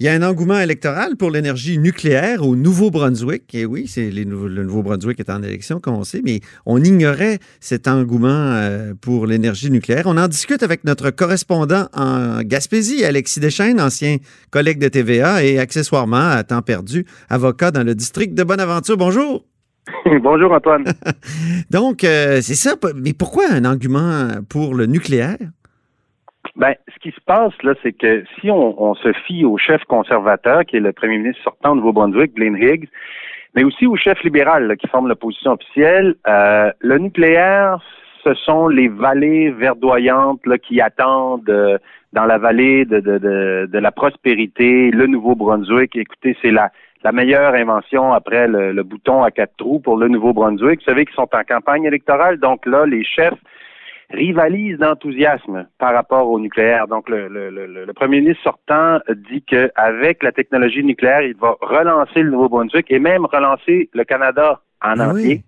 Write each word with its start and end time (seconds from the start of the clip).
Il 0.00 0.06
y 0.06 0.08
a 0.08 0.12
un 0.12 0.22
engouement 0.22 0.60
électoral 0.60 1.16
pour 1.16 1.28
l'énergie 1.28 1.76
nucléaire 1.76 2.46
au 2.46 2.54
Nouveau-Brunswick. 2.54 3.52
Et 3.52 3.66
oui, 3.66 3.88
c'est 3.88 4.12
le 4.12 4.62
Nouveau-Brunswick 4.62 5.18
est 5.18 5.28
en 5.28 5.42
élection, 5.42 5.80
comme 5.80 5.94
on 5.94 6.04
sait, 6.04 6.22
mais 6.24 6.38
on 6.66 6.80
ignorait 6.84 7.40
cet 7.58 7.88
engouement 7.88 8.28
euh, 8.28 8.94
pour 8.94 9.26
l'énergie 9.26 9.72
nucléaire. 9.72 10.04
On 10.06 10.16
en 10.16 10.28
discute 10.28 10.62
avec 10.62 10.84
notre 10.84 11.10
correspondant 11.10 11.88
en 11.94 12.42
Gaspésie, 12.42 13.04
Alexis 13.04 13.40
Deschaines, 13.40 13.80
ancien 13.80 14.18
collègue 14.52 14.78
de 14.78 14.86
TVA 14.86 15.42
et 15.42 15.58
accessoirement 15.58 16.30
à 16.30 16.44
temps 16.44 16.62
perdu, 16.62 17.04
avocat 17.28 17.72
dans 17.72 17.82
le 17.82 17.96
district 17.96 18.34
de 18.34 18.44
Bonaventure. 18.44 18.96
Bonjour. 18.96 19.46
Bonjour 20.22 20.52
Antoine. 20.52 20.84
Donc, 21.70 22.04
euh, 22.04 22.38
c'est 22.40 22.54
ça. 22.54 22.76
Mais 22.94 23.14
pourquoi 23.14 23.50
un 23.50 23.64
engouement 23.64 24.28
pour 24.48 24.76
le 24.76 24.86
nucléaire? 24.86 25.38
Ben, 26.58 26.74
ce 26.92 26.98
qui 26.98 27.12
se 27.12 27.20
passe, 27.24 27.52
là, 27.62 27.74
c'est 27.84 27.92
que 27.92 28.24
si 28.40 28.50
on, 28.50 28.94
se 28.96 29.12
fie 29.12 29.44
au 29.44 29.58
chef 29.58 29.84
conservateur, 29.84 30.64
qui 30.64 30.76
est 30.76 30.80
le 30.80 30.92
premier 30.92 31.18
ministre 31.18 31.40
sortant 31.44 31.76
de 31.76 31.80
Nouveau-Brunswick, 31.80 32.34
Blaine 32.34 32.56
Higgs, 32.56 32.88
mais 33.54 33.62
aussi 33.62 33.86
au 33.86 33.94
chef 33.94 34.20
libéral 34.24 34.76
qui 34.76 34.88
forme 34.88 35.06
l'opposition 35.06 35.52
officielle, 35.52 36.16
euh, 36.26 36.72
le 36.80 36.98
nucléaire, 36.98 37.78
ce 38.24 38.34
sont 38.34 38.66
les 38.66 38.88
vallées 38.88 39.50
verdoyantes 39.50 40.44
là, 40.46 40.58
qui 40.58 40.80
attendent 40.80 41.48
euh, 41.48 41.78
dans 42.12 42.24
la 42.24 42.38
vallée 42.38 42.84
de, 42.84 42.98
de, 42.98 43.18
de, 43.18 43.68
de 43.72 43.78
la 43.78 43.92
prospérité, 43.92 44.90
le 44.90 45.06
Nouveau-Brunswick. 45.06 45.94
Écoutez, 45.94 46.36
c'est 46.42 46.50
la, 46.50 46.72
la 47.04 47.12
meilleure 47.12 47.54
invention 47.54 48.12
après 48.12 48.48
le, 48.48 48.72
le, 48.72 48.82
bouton 48.82 49.22
à 49.22 49.30
quatre 49.30 49.56
trous 49.58 49.78
pour 49.78 49.96
le 49.96 50.08
Nouveau-Brunswick. 50.08 50.80
Vous 50.80 50.90
savez 50.90 51.04
qu'ils 51.04 51.14
sont 51.14 51.28
en 51.32 51.44
campagne 51.44 51.84
électorale, 51.84 52.38
donc 52.38 52.66
là, 52.66 52.84
les 52.84 53.04
chefs 53.04 53.38
rivalise 54.10 54.78
d'enthousiasme 54.78 55.66
par 55.78 55.92
rapport 55.94 56.30
au 56.30 56.40
nucléaire. 56.40 56.88
Donc, 56.88 57.08
le, 57.08 57.28
le, 57.28 57.50
le, 57.50 57.92
premier 57.92 58.20
ministre 58.20 58.42
sortant 58.42 58.98
dit 59.28 59.42
qu'avec 59.42 60.22
la 60.22 60.32
technologie 60.32 60.82
nucléaire, 60.82 61.22
il 61.22 61.36
va 61.36 61.56
relancer 61.60 62.22
le 62.22 62.30
Nouveau-Brunswick 62.30 62.90
et 62.90 62.98
même 62.98 63.26
relancer 63.26 63.90
le 63.92 64.04
Canada 64.04 64.62
en 64.82 64.98
ah 64.98 65.10
entier. 65.10 65.42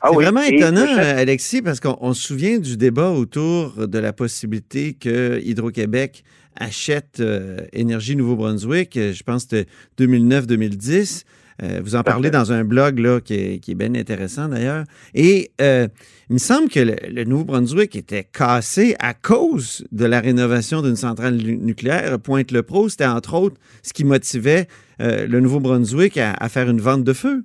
Ah 0.00 0.08
c'est 0.10 0.14
vraiment 0.16 0.42
étonnant, 0.42 0.86
Alexis, 0.98 1.62
parce 1.62 1.80
qu'on 1.80 2.12
se 2.12 2.26
souvient 2.26 2.58
du 2.58 2.76
débat 2.76 3.10
autour 3.10 3.88
de 3.88 3.98
la 3.98 4.12
possibilité 4.12 4.94
que 4.94 5.40
Hydro-Québec 5.40 6.22
achète 6.58 7.20
euh, 7.20 7.58
Énergie 7.72 8.16
Nouveau-Brunswick. 8.16 8.94
Je 8.94 9.22
pense 9.22 9.46
que 9.46 9.58
c'était 9.58 9.70
2009-2010. 10.04 11.24
Euh, 11.62 11.80
vous 11.82 11.96
en 11.96 12.02
parlez 12.02 12.30
dans 12.30 12.52
un 12.52 12.64
blog 12.64 12.98
là, 12.98 13.20
qui, 13.20 13.34
est, 13.34 13.74
bien 13.74 13.94
intéressant 13.94 14.48
d'ailleurs. 14.48 14.84
Et 15.14 15.50
euh, 15.60 15.88
il 16.28 16.34
me 16.34 16.38
semble 16.38 16.68
que 16.68 16.80
le, 16.80 17.24
Nouveau-Brunswick 17.24 17.96
était 17.96 18.24
cassé 18.24 18.94
à 19.00 19.14
cause 19.14 19.86
de 19.90 20.04
la 20.04 20.20
rénovation 20.20 20.82
d'une 20.82 20.96
centrale 20.96 21.36
nucléaire. 21.36 22.18
Pointe-le-Pro, 22.22 22.88
c'était 22.88 23.06
entre 23.06 23.34
autres 23.34 23.56
ce 23.82 23.92
qui 23.92 24.04
motivait 24.04 24.66
euh, 25.00 25.26
le 25.26 25.40
Nouveau-Brunswick 25.40 26.18
à, 26.18 26.48
faire 26.48 26.68
une 26.68 26.80
vente 26.80 27.04
de 27.04 27.12
feu. 27.12 27.44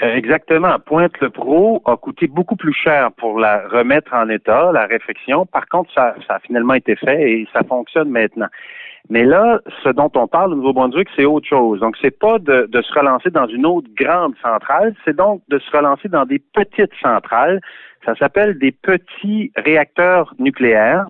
Exactement. 0.00 0.78
Pointe-le-Pro 0.78 1.82
a 1.84 1.96
coûté 1.96 2.26
beaucoup 2.26 2.56
plus 2.56 2.72
cher 2.72 3.10
pour 3.18 3.38
la 3.38 3.68
remettre 3.68 4.14
en 4.14 4.28
état, 4.28 4.70
la 4.72 4.86
réfection. 4.86 5.44
Par 5.46 5.66
contre, 5.68 5.92
ça, 5.92 6.14
ça 6.26 6.36
a 6.36 6.40
finalement 6.40 6.74
été 6.74 6.96
fait 6.96 7.30
et 7.30 7.48
ça 7.52 7.62
fonctionne 7.64 8.08
maintenant. 8.08 8.48
Mais 9.08 9.24
là, 9.24 9.60
ce 9.82 9.88
dont 9.88 10.10
on 10.14 10.26
parle 10.28 10.52
au 10.52 10.56
Nouveau-Brunswick, 10.56 11.08
c'est 11.16 11.24
autre 11.24 11.46
chose. 11.46 11.80
Donc, 11.80 11.96
c'est 12.00 12.16
pas 12.16 12.38
de, 12.38 12.68
se 12.72 12.92
relancer 12.92 13.30
dans 13.30 13.46
une 13.46 13.66
autre 13.66 13.88
grande 13.96 14.34
centrale, 14.42 14.94
c'est 15.04 15.16
donc 15.16 15.42
de 15.48 15.58
se 15.58 15.70
relancer 15.76 16.08
dans 16.08 16.26
des 16.26 16.38
petites 16.38 16.92
centrales. 17.02 17.60
Ça 18.04 18.14
s'appelle 18.16 18.58
des 18.58 18.72
petits 18.72 19.52
réacteurs 19.56 20.34
nucléaires. 20.38 21.06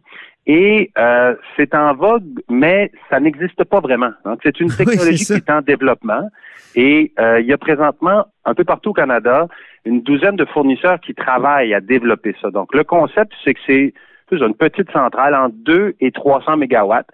Et 0.46 0.90
euh, 0.98 1.34
c'est 1.56 1.74
en 1.74 1.94
vogue, 1.94 2.24
mais 2.48 2.90
ça 3.10 3.20
n'existe 3.20 3.62
pas 3.64 3.80
vraiment. 3.80 4.12
Donc, 4.24 4.40
c'est 4.42 4.58
une 4.60 4.68
technologie 4.76 5.24
qui 5.24 5.32
est 5.34 5.50
en 5.50 5.60
développement. 5.60 6.28
Et 6.74 7.12
euh, 7.18 7.40
il 7.40 7.46
y 7.46 7.52
a 7.52 7.58
présentement, 7.58 8.24
un 8.44 8.54
peu 8.54 8.64
partout 8.64 8.90
au 8.90 8.94
Canada, 8.94 9.46
une 9.84 10.02
douzaine 10.02 10.36
de 10.36 10.44
fournisseurs 10.46 11.00
qui 11.00 11.14
travaillent 11.14 11.74
à 11.74 11.80
développer 11.80 12.34
ça. 12.40 12.50
Donc, 12.50 12.74
le 12.74 12.84
concept, 12.84 13.32
c'est 13.44 13.54
que 13.54 13.60
c'est 13.66 13.92
une 14.32 14.54
petite 14.54 14.90
centrale 14.92 15.34
en 15.34 15.48
2 15.50 15.96
et 16.00 16.12
300 16.12 16.56
mégawatts 16.56 17.08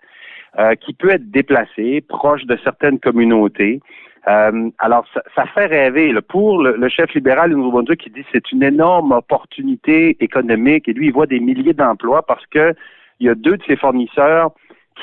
euh, 0.58 0.74
qui 0.74 0.94
peut 0.94 1.10
être 1.10 1.30
déplacé, 1.30 2.00
proche 2.00 2.44
de 2.46 2.56
certaines 2.64 2.98
communautés. 2.98 3.80
Euh, 4.28 4.70
alors, 4.78 5.04
ça, 5.34 5.44
fait 5.54 5.66
rêver. 5.66 6.12
Pour 6.28 6.62
le, 6.62 6.88
chef 6.88 7.12
libéral 7.14 7.50
du 7.50 7.56
Nouveau-Brunswick 7.56 8.00
qui 8.00 8.10
dit 8.10 8.24
c'est 8.32 8.50
une 8.50 8.62
énorme 8.62 9.12
opportunité 9.12 10.16
économique 10.20 10.88
et 10.88 10.92
lui, 10.92 11.08
il 11.08 11.12
voit 11.12 11.26
des 11.26 11.40
milliers 11.40 11.74
d'emplois 11.74 12.22
parce 12.22 12.44
que 12.46 12.74
il 13.20 13.26
y 13.26 13.30
a 13.30 13.34
deux 13.34 13.56
de 13.56 13.62
ses 13.64 13.76
fournisseurs 13.76 14.50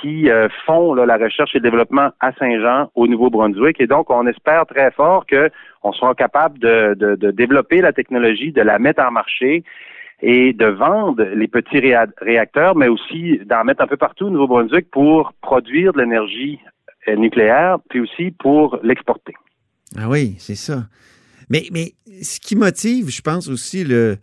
qui 0.01 0.29
euh, 0.29 0.49
font 0.65 0.93
la 0.95 1.17
recherche 1.17 1.55
et 1.55 1.59
le 1.59 1.63
développement 1.63 2.09
à 2.19 2.33
Saint-Jean, 2.33 2.89
au 2.95 3.07
Nouveau-Brunswick. 3.07 3.79
Et 3.79 3.87
donc, 3.87 4.09
on 4.09 4.25
espère 4.27 4.65
très 4.65 4.91
fort 4.91 5.25
qu'on 5.27 5.93
sera 5.93 6.15
capable 6.15 6.59
de, 6.59 6.95
de, 6.95 7.31
développer 7.31 7.79
la 7.81 7.93
technologie, 7.93 8.51
de 8.51 8.61
la 8.61 8.79
mettre 8.79 9.03
en 9.03 9.11
marché 9.11 9.63
et 10.25 10.53
de 10.53 10.65
vendre 10.65 11.21
les 11.21 11.49
petits 11.49 11.79
réacteurs, 11.79 12.75
mais 12.77 12.87
aussi 12.87 13.39
d'en 13.45 13.65
mettre 13.65 13.83
un 13.83 13.87
peu 13.87 13.97
partout 13.97 14.25
au 14.27 14.29
Nouveau-Brunswick 14.29 14.89
pour 14.89 15.33
produire 15.41 15.91
de 15.91 15.99
l'énergie 15.99 16.59
euh, 17.09 17.17
nucléaire, 17.17 17.77
puis 17.89 17.99
aussi 17.99 18.31
pour 18.31 18.79
l'exporter. 18.83 19.33
Ah 19.97 20.07
oui, 20.09 20.35
c'est 20.39 20.55
ça. 20.55 20.85
Mais, 21.49 21.65
mais 21.73 21.91
ce 22.21 22.39
qui 22.39 22.55
motive, 22.55 23.09
je 23.09 23.21
pense 23.21 23.49
aussi 23.49 23.83
le, 23.83 24.15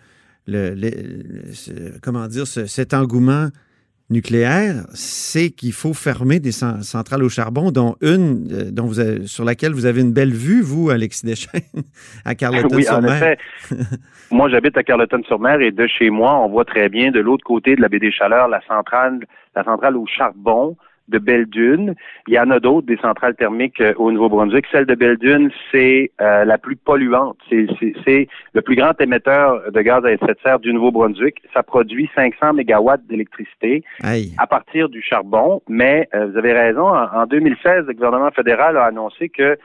le, 0.47 1.99
comment 2.03 2.27
dire, 2.29 2.47
cet 2.47 2.95
engouement 2.95 3.49
nucléaire, 4.11 4.85
c'est 4.93 5.51
qu'il 5.51 5.73
faut 5.73 5.95
fermer 5.95 6.41
des 6.41 6.53
centrales 6.53 7.23
au 7.23 7.29
charbon, 7.29 7.71
dont 7.71 7.97
une 8.01 8.49
euh, 8.53 8.71
dont 8.71 8.87
vous 8.87 9.01
avez, 9.01 9.27
sur 9.27 9.45
laquelle 9.45 9.73
vous 9.73 9.87
avez 9.87 10.01
une 10.01 10.13
belle 10.13 10.33
vue, 10.33 10.63
vous, 10.63 10.91
Alexis 10.91 11.27
Deschênes, 11.27 11.63
à 12.25 12.35
Carleton-sur-Mer. 12.35 13.37
Oui, 13.71 13.79
moi, 14.31 14.49
j'habite 14.49 14.77
à 14.77 14.83
Carleton-sur-Mer 14.83 15.61
et 15.61 15.71
de 15.71 15.87
chez 15.87 16.11
moi, 16.11 16.39
on 16.41 16.49
voit 16.49 16.65
très 16.65 16.89
bien 16.89 17.11
de 17.11 17.21
l'autre 17.21 17.45
côté 17.45 17.77
de 17.77 17.81
la 17.81 17.89
baie 17.89 17.99
des 17.99 18.13
Chaleurs 18.13 18.49
la 18.49 18.61
centrale, 18.67 19.21
la 19.55 19.65
centrale 19.65 19.97
au 19.97 20.07
charbon 20.07 20.77
de 21.11 21.19
Belle-Dune. 21.19 21.95
Il 22.29 22.35
y 22.35 22.39
en 22.39 22.51
a 22.51 22.61
d'autres, 22.61 22.87
des 22.87 22.97
centrales 22.99 23.35
thermiques 23.35 23.81
euh, 23.81 23.93
au 23.97 24.11
Nouveau-Brunswick. 24.11 24.65
Celle 24.73 24.87
de 24.87 24.95
Belle-Dune, 24.95 25.51
c'est 25.71 26.11
euh, 26.21 26.45
la 26.45 26.57
plus 26.57 26.77
polluante. 26.77 27.37
C'est 27.51 28.29
le 28.55 28.63
plus 28.63 28.77
grand 28.77 28.99
émetteur 29.01 29.71
de 29.71 29.81
gaz 29.81 30.05
à 30.05 30.13
effet 30.13 30.27
de 30.27 30.39
serre 30.43 30.61
du 30.61 30.73
Nouveau-Brunswick. 30.73 31.43
Ça 31.53 31.63
produit 31.63 32.09
500 32.15 32.55
mégawatts 32.55 33.07
d'électricité 33.07 33.85
à 34.03 34.47
partir 34.47 34.89
du 34.89 35.03
charbon. 35.03 35.61
Mais 35.69 36.09
euh, 36.15 36.27
vous 36.27 36.39
avez 36.39 36.53
raison, 36.53 36.89
en, 36.89 37.27
2016, 37.27 37.87
le 37.87 37.95
gouvernement 37.95 38.31
fédéral 38.31 38.77
a 38.77 38.85
annoncé 38.85 39.29
que 39.29 39.59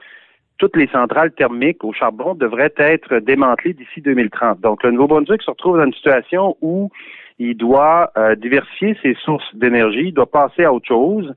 toutes 0.58 0.76
les 0.76 0.88
centrales 0.88 1.32
thermiques 1.32 1.84
au 1.84 1.92
charbon 1.92 2.34
devraient 2.34 2.72
être 2.78 3.18
démantelées 3.18 3.74
d'ici 3.74 4.00
2030. 4.00 4.60
Donc, 4.60 4.82
le 4.82 4.90
Nouveau-Brunswick 4.90 5.42
se 5.42 5.50
retrouve 5.50 5.76
dans 5.78 5.84
une 5.84 5.92
situation 5.92 6.56
où 6.62 6.90
il 7.38 7.56
doit 7.56 8.10
euh, 8.16 8.34
diversifier 8.34 8.96
ses 9.02 9.14
sources 9.14 9.54
d'énergie, 9.54 10.08
il 10.08 10.14
doit 10.14 10.30
passer 10.30 10.64
à 10.64 10.72
autre 10.72 10.86
chose. 10.86 11.34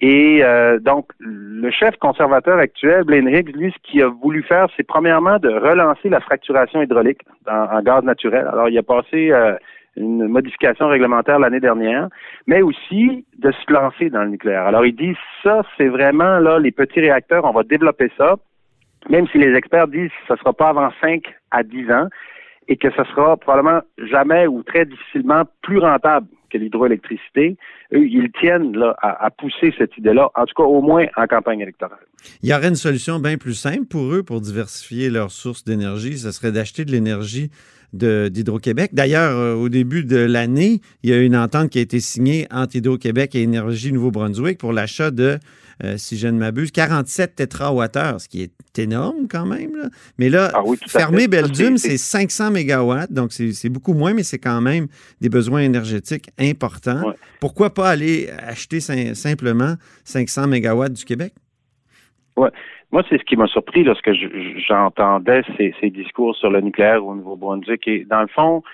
Et 0.00 0.42
euh, 0.42 0.78
donc, 0.78 1.10
le 1.18 1.70
chef 1.70 1.96
conservateur 1.98 2.58
actuel, 2.58 3.04
Blaine 3.04 3.28
lui, 3.28 3.70
ce 3.72 3.90
qu'il 3.90 4.02
a 4.02 4.08
voulu 4.08 4.42
faire, 4.42 4.68
c'est 4.76 4.86
premièrement 4.86 5.38
de 5.38 5.50
relancer 5.50 6.08
la 6.08 6.20
fracturation 6.20 6.80
hydraulique 6.80 7.20
en 7.46 7.82
gaz 7.82 8.02
naturel. 8.04 8.48
Alors, 8.50 8.70
il 8.70 8.78
a 8.78 8.82
passé 8.82 9.30
euh, 9.30 9.56
une 9.96 10.26
modification 10.26 10.88
réglementaire 10.88 11.38
l'année 11.38 11.60
dernière, 11.60 12.08
mais 12.46 12.62
aussi 12.62 13.26
de 13.38 13.52
se 13.52 13.72
lancer 13.72 14.08
dans 14.08 14.22
le 14.22 14.30
nucléaire. 14.30 14.66
Alors, 14.66 14.86
il 14.86 14.96
dit, 14.96 15.14
ça, 15.42 15.62
c'est 15.76 15.88
vraiment, 15.88 16.38
là, 16.38 16.58
les 16.58 16.72
petits 16.72 17.00
réacteurs, 17.00 17.44
on 17.44 17.52
va 17.52 17.62
développer 17.62 18.10
ça, 18.16 18.36
même 19.10 19.26
si 19.28 19.36
les 19.36 19.54
experts 19.54 19.88
disent 19.88 20.08
que 20.08 20.28
ce 20.28 20.32
ne 20.32 20.38
sera 20.38 20.52
pas 20.54 20.68
avant 20.68 20.90
5 21.02 21.22
à 21.50 21.62
10 21.62 21.90
ans 21.90 22.08
et 22.70 22.76
que 22.76 22.88
ce 22.96 23.04
sera 23.10 23.36
probablement 23.36 23.80
jamais 24.10 24.46
ou 24.46 24.62
très 24.62 24.86
difficilement 24.86 25.42
plus 25.60 25.78
rentable 25.78 26.28
que 26.50 26.56
l'hydroélectricité. 26.56 27.56
Eux, 27.92 28.06
ils 28.06 28.30
tiennent 28.40 28.74
à, 29.02 29.30
pousser 29.30 29.74
cette 29.76 29.96
idée-là, 29.98 30.30
en 30.34 30.44
tout 30.46 30.54
cas 30.56 30.62
au 30.62 30.80
moins 30.80 31.06
en 31.16 31.26
campagne 31.26 31.60
électorale. 31.60 31.98
Il 32.42 32.48
y 32.48 32.54
aurait 32.54 32.68
une 32.68 32.76
solution 32.76 33.18
bien 33.18 33.36
plus 33.38 33.54
simple 33.54 33.86
pour 33.86 34.14
eux 34.14 34.22
pour 34.22 34.40
diversifier 34.40 35.10
leurs 35.10 35.32
sources 35.32 35.64
d'énergie. 35.64 36.18
Ce 36.18 36.30
serait 36.30 36.52
d'acheter 36.52 36.84
de 36.84 36.92
l'énergie 36.92 37.50
d'Hydro-Québec. 37.92 38.90
D'ailleurs, 38.94 39.36
euh, 39.36 39.54
au 39.54 39.68
début 39.68 40.04
de 40.04 40.16
l'année, 40.16 40.80
il 41.02 41.10
y 41.10 41.12
a 41.12 41.16
eu 41.16 41.24
une 41.24 41.36
entente 41.36 41.70
qui 41.70 41.78
a 41.78 41.82
été 41.82 41.98
signée 41.98 42.46
entre 42.52 42.76
Hydro-Québec 42.76 43.34
et 43.34 43.42
Énergie 43.42 43.92
Nouveau-Brunswick 43.92 44.58
pour 44.58 44.72
l'achat 44.72 45.10
de 45.10 45.38
euh, 45.84 45.96
si 45.96 46.16
je 46.16 46.28
ne 46.28 46.38
m'abuse, 46.38 46.70
47 46.70 47.48
térawattheures, 47.48 48.20
ce 48.20 48.28
qui 48.28 48.42
est 48.42 48.78
énorme 48.78 49.28
quand 49.28 49.46
même. 49.46 49.90
Mais 50.18 50.28
là, 50.28 50.50
ah 50.54 50.62
fermer 50.86 51.28
Belgium, 51.28 51.76
c'est 51.76 51.96
500 51.96 52.50
mégawatts, 52.50 53.12
donc 53.12 53.32
c'est 53.32 53.68
beaucoup 53.68 53.94
moins, 53.94 54.14
mais 54.14 54.22
c'est 54.22 54.38
quand 54.38 54.60
même 54.60 54.86
des 55.20 55.28
besoins 55.28 55.60
énergétiques 55.60 56.30
importants. 56.38 57.12
Pourquoi 57.40 57.74
pas 57.74 57.88
aller 57.88 58.28
acheter 58.46 58.80
simplement 58.80 59.74
500 60.04 60.46
mégawatts 60.48 60.92
du 60.92 61.04
Québec? 61.04 61.32
Oui. 62.36 62.48
Moi, 62.92 63.04
c'est 63.08 63.18
ce 63.18 63.24
qui 63.24 63.36
m'a 63.36 63.46
surpris 63.46 63.84
lorsque 63.84 64.10
j'entendais 64.66 65.42
ces, 65.56 65.72
ces, 65.80 65.90
discours 65.90 66.34
sur 66.34 66.50
le 66.50 66.60
nucléaire 66.60 67.04
au 67.06 67.14
Nouveau-Brunswick. 67.14 67.86
Et 67.86 68.04
dans 68.04 68.22
le 68.22 68.26
fond, 68.26 68.64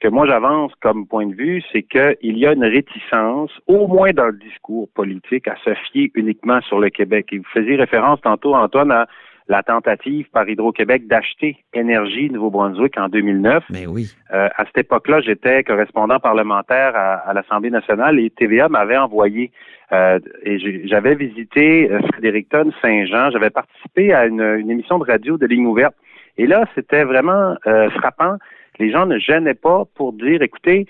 que 0.00 0.08
moi 0.08 0.26
j'avance 0.26 0.72
comme 0.80 1.06
point 1.06 1.26
de 1.26 1.34
vue, 1.34 1.62
c'est 1.72 1.82
qu'il 1.82 2.38
y 2.38 2.46
a 2.46 2.52
une 2.52 2.64
réticence, 2.64 3.50
au 3.66 3.86
moins 3.86 4.12
dans 4.12 4.26
le 4.26 4.38
discours 4.38 4.88
politique, 4.94 5.48
à 5.48 5.56
se 5.64 5.74
fier 5.74 6.10
uniquement 6.14 6.60
sur 6.62 6.78
le 6.78 6.90
Québec. 6.90 7.28
Et 7.32 7.38
vous 7.38 7.48
faisiez 7.52 7.76
référence 7.76 8.20
tantôt, 8.20 8.54
Antoine, 8.54 8.92
à 8.92 9.06
la 9.48 9.62
tentative 9.62 10.26
par 10.30 10.48
Hydro-Québec 10.48 11.06
d'acheter 11.06 11.56
Énergie 11.72 12.30
Nouveau-Brunswick 12.30 12.98
en 12.98 13.08
2009. 13.08 13.64
Mais 13.70 13.86
oui. 13.86 14.10
Euh, 14.32 14.48
à 14.54 14.64
cette 14.66 14.78
époque-là, 14.78 15.20
j'étais 15.22 15.64
correspondant 15.64 16.20
parlementaire 16.20 16.94
à, 16.94 17.32
l'Assemblée 17.32 17.70
nationale 17.70 18.20
et 18.20 18.30
TVA 18.30 18.68
m'avait 18.68 18.98
envoyé 18.98 19.50
euh, 19.92 20.18
et 20.42 20.86
j'avais 20.86 21.14
visité 21.14 21.90
euh, 21.90 22.00
Fredericton 22.12 22.70
Saint-Jean. 22.82 23.30
J'avais 23.30 23.48
participé 23.48 24.12
à 24.12 24.26
une, 24.26 24.42
une, 24.42 24.70
émission 24.70 24.98
de 24.98 25.04
radio 25.04 25.38
de 25.38 25.46
ligne 25.46 25.66
ouverte. 25.66 25.94
Et 26.36 26.46
là, 26.46 26.66
c'était 26.74 27.02
vraiment 27.02 27.56
frappant 27.64 28.36
les 28.78 28.90
gens 28.90 29.06
ne 29.06 29.18
gênaient 29.18 29.54
pas 29.54 29.84
pour 29.94 30.12
dire, 30.12 30.42
écoutez, 30.42 30.86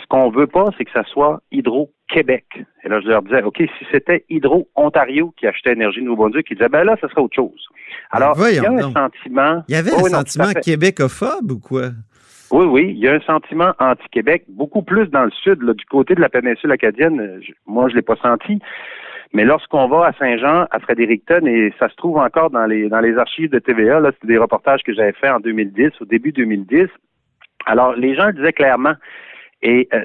ce 0.00 0.06
qu'on 0.08 0.30
veut 0.30 0.46
pas, 0.46 0.66
c'est 0.76 0.84
que 0.84 0.90
ça 0.92 1.04
soit 1.04 1.40
Hydro-Québec. 1.52 2.44
Et 2.84 2.88
là, 2.88 3.00
je 3.00 3.08
leur 3.08 3.22
disais, 3.22 3.42
OK, 3.42 3.58
si 3.58 3.86
c'était 3.90 4.24
Hydro-Ontario 4.28 5.32
qui 5.36 5.46
achetait 5.46 5.72
Énergie 5.72 6.02
Nouveau-Brunswick, 6.02 6.46
ils 6.50 6.56
disaient, 6.56 6.68
ben 6.68 6.84
là, 6.84 6.96
ça 7.00 7.08
serait 7.08 7.20
autre 7.20 7.36
chose. 7.36 7.68
Alors, 8.10 8.36
il 8.48 8.56
y 8.56 8.66
a 8.66 8.70
un 8.70 8.92
sentiment... 8.92 9.62
Il 9.68 9.74
y 9.74 9.78
avait 9.78 9.92
un 9.92 10.04
sentiment 10.04 10.52
québécophobe 10.52 11.52
ou 11.52 11.58
quoi? 11.58 11.90
Oui, 12.50 12.66
oui, 12.66 12.92
il 12.94 12.98
y 12.98 13.08
a 13.08 13.14
un 13.14 13.20
sentiment 13.20 13.72
anti-Québec, 13.78 14.44
beaucoup 14.48 14.82
plus 14.82 15.06
dans 15.06 15.24
le 15.24 15.30
sud, 15.30 15.58
du 15.58 15.84
côté 15.86 16.14
de 16.14 16.20
la 16.20 16.28
péninsule 16.28 16.70
acadienne. 16.70 17.40
moi, 17.66 17.88
je 17.88 17.94
l'ai 17.94 18.02
pas 18.02 18.16
senti. 18.16 18.58
Mais 19.32 19.44
lorsqu'on 19.44 19.88
va 19.88 20.08
à 20.08 20.12
Saint-Jean, 20.18 20.66
à 20.70 20.78
Fredericton, 20.80 21.46
et 21.46 21.72
ça 21.78 21.88
se 21.88 21.94
trouve 21.96 22.18
encore 22.18 22.50
dans 22.50 22.66
les 22.66 22.90
dans 22.90 23.00
les 23.00 23.16
archives 23.16 23.50
de 23.50 23.58
TVA, 23.58 24.00
là, 24.00 24.12
c'est 24.20 24.26
des 24.26 24.36
reportages 24.36 24.82
que 24.82 24.92
j'avais 24.92 25.12
fait 25.12 25.30
en 25.30 25.40
2010, 25.40 25.92
au 26.02 26.04
début 26.04 26.32
2010, 26.32 26.88
alors, 27.66 27.94
les 27.94 28.14
gens 28.14 28.26
le 28.26 28.32
disaient 28.32 28.52
clairement. 28.52 28.94
Et 29.62 29.88
euh, 29.94 30.00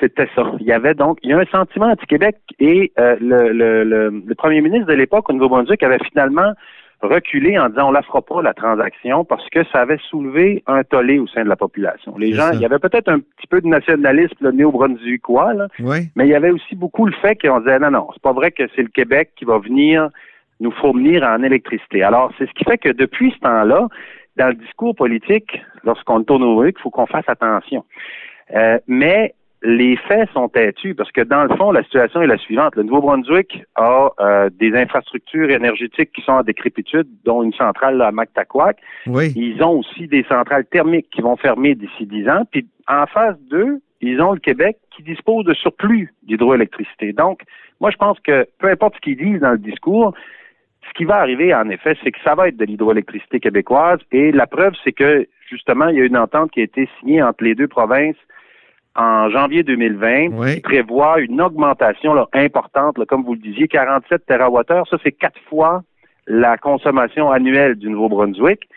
c'était 0.00 0.28
ça. 0.34 0.50
Il 0.60 0.66
y 0.66 0.72
avait 0.72 0.94
donc, 0.94 1.18
il 1.22 1.30
y 1.30 1.32
a 1.34 1.38
un 1.38 1.44
sentiment 1.46 1.86
anti-Québec 1.86 2.36
et 2.58 2.90
euh, 2.98 3.16
le, 3.20 3.52
le, 3.52 3.84
le, 3.84 4.34
premier 4.34 4.62
ministre 4.62 4.86
de 4.86 4.94
l'époque 4.94 5.28
au 5.28 5.34
Nouveau-Brunswick 5.34 5.82
avait 5.82 6.02
finalement 6.08 6.54
reculé 7.02 7.58
en 7.58 7.68
disant 7.68 7.88
on 7.88 7.92
la 7.92 8.02
fera 8.02 8.22
pas 8.22 8.40
la 8.40 8.54
transaction 8.54 9.26
parce 9.26 9.46
que 9.50 9.62
ça 9.70 9.82
avait 9.82 9.98
soulevé 10.08 10.62
un 10.66 10.84
tollé 10.84 11.18
au 11.18 11.26
sein 11.26 11.44
de 11.44 11.50
la 11.50 11.56
population. 11.56 12.16
Les 12.16 12.32
gens, 12.32 12.50
il 12.54 12.60
y 12.60 12.64
avait 12.64 12.78
peut-être 12.78 13.08
un 13.08 13.20
petit 13.20 13.46
peu 13.48 13.60
de 13.60 13.66
nationalisme 13.66 14.36
le 14.40 14.52
néo-brunswickois, 14.52 15.52
là, 15.52 15.68
mais 16.16 16.26
il 16.26 16.30
y 16.30 16.34
avait 16.34 16.50
aussi 16.50 16.74
beaucoup 16.74 17.04
le 17.04 17.12
fait 17.12 17.36
qu'on 17.36 17.60
disait 17.60 17.78
non 17.78 17.90
non, 17.90 18.08
c'est 18.14 18.22
pas 18.22 18.32
vrai 18.32 18.52
que 18.52 18.62
c'est 18.74 18.82
le 18.82 18.88
Québec 18.88 19.32
qui 19.36 19.44
va 19.44 19.58
venir 19.58 20.08
nous 20.60 20.70
fournir 20.70 21.24
en 21.24 21.42
électricité. 21.42 22.02
Alors 22.02 22.32
c'est 22.38 22.46
ce 22.46 22.52
qui 22.54 22.64
fait 22.64 22.78
que 22.78 22.90
depuis 22.90 23.32
ce 23.32 23.40
temps-là, 23.40 23.88
dans 24.36 24.48
le 24.48 24.54
discours 24.54 24.94
politique, 24.94 25.60
lorsqu'on 25.84 26.22
tourne 26.24 26.42
au 26.42 26.56
RUC, 26.56 26.76
il 26.78 26.82
faut 26.82 26.90
qu'on 26.90 27.06
fasse 27.06 27.28
attention. 27.28 27.84
Euh, 28.54 28.78
mais 28.86 29.34
les 29.62 29.96
faits 29.96 30.28
sont 30.34 30.48
têtus 30.48 30.94
parce 30.94 31.10
que 31.10 31.22
dans 31.22 31.44
le 31.44 31.56
fond, 31.56 31.72
la 31.72 31.82
situation 31.84 32.20
est 32.20 32.26
la 32.26 32.36
suivante. 32.36 32.76
Le 32.76 32.82
Nouveau-Brunswick 32.82 33.64
a 33.76 34.10
euh, 34.20 34.50
des 34.52 34.74
infrastructures 34.74 35.50
énergétiques 35.50 36.12
qui 36.12 36.20
sont 36.22 36.32
en 36.32 36.42
décrépitude, 36.42 37.08
dont 37.24 37.42
une 37.42 37.54
centrale 37.54 38.00
à 38.02 38.12
Mactaquac. 38.12 38.76
Oui. 39.06 39.32
Ils 39.34 39.62
ont 39.62 39.78
aussi 39.78 40.06
des 40.06 40.24
centrales 40.28 40.66
thermiques 40.66 41.08
qui 41.10 41.22
vont 41.22 41.36
fermer 41.36 41.74
d'ici 41.74 42.04
dix 42.04 42.28
ans. 42.28 42.42
Puis 42.50 42.66
en 42.88 43.06
phase 43.06 43.38
d'eux, 43.50 43.80
ils 44.02 44.20
ont 44.20 44.32
le 44.32 44.40
Québec 44.40 44.76
qui 44.94 45.02
dispose 45.02 45.46
de 45.46 45.54
surplus 45.54 46.12
d'hydroélectricité. 46.24 47.14
Donc, 47.14 47.40
moi, 47.80 47.90
je 47.90 47.96
pense 47.96 48.20
que 48.20 48.46
peu 48.58 48.68
importe 48.68 48.96
ce 48.96 49.00
qu'ils 49.00 49.16
disent 49.16 49.40
dans 49.40 49.52
le 49.52 49.58
discours, 49.58 50.12
ce 50.88 50.92
qui 50.94 51.04
va 51.04 51.16
arriver, 51.16 51.54
en 51.54 51.68
effet, 51.70 51.96
c'est 52.02 52.12
que 52.12 52.20
ça 52.24 52.34
va 52.34 52.48
être 52.48 52.56
de 52.56 52.64
l'hydroélectricité 52.64 53.40
québécoise. 53.40 53.98
Et 54.12 54.32
la 54.32 54.46
preuve, 54.46 54.74
c'est 54.82 54.92
que, 54.92 55.26
justement, 55.48 55.88
il 55.88 55.96
y 55.96 56.00
a 56.00 56.04
une 56.04 56.16
entente 56.16 56.50
qui 56.50 56.60
a 56.60 56.64
été 56.64 56.88
signée 56.98 57.22
entre 57.22 57.44
les 57.44 57.54
deux 57.54 57.68
provinces 57.68 58.16
en 58.96 59.28
janvier 59.28 59.62
2020 59.64 60.54
qui 60.54 60.60
prévoit 60.60 61.20
une 61.20 61.40
augmentation 61.40 62.14
importante, 62.32 63.04
comme 63.06 63.24
vous 63.24 63.34
le 63.34 63.40
disiez, 63.40 63.66
47 63.66 64.24
TWh. 64.26 64.84
Ça, 64.88 64.98
c'est 65.02 65.12
quatre 65.12 65.40
fois 65.48 65.82
la 66.26 66.56
consommation 66.56 67.30
annuelle 67.30 67.74
du 67.74 67.88
Nouveau-Brunswick. 67.88 68.68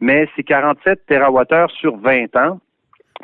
Mais 0.00 0.28
c'est 0.36 0.42
47 0.42 1.06
TWh 1.06 1.68
sur 1.78 1.96
20 1.96 2.36
ans. 2.36 2.60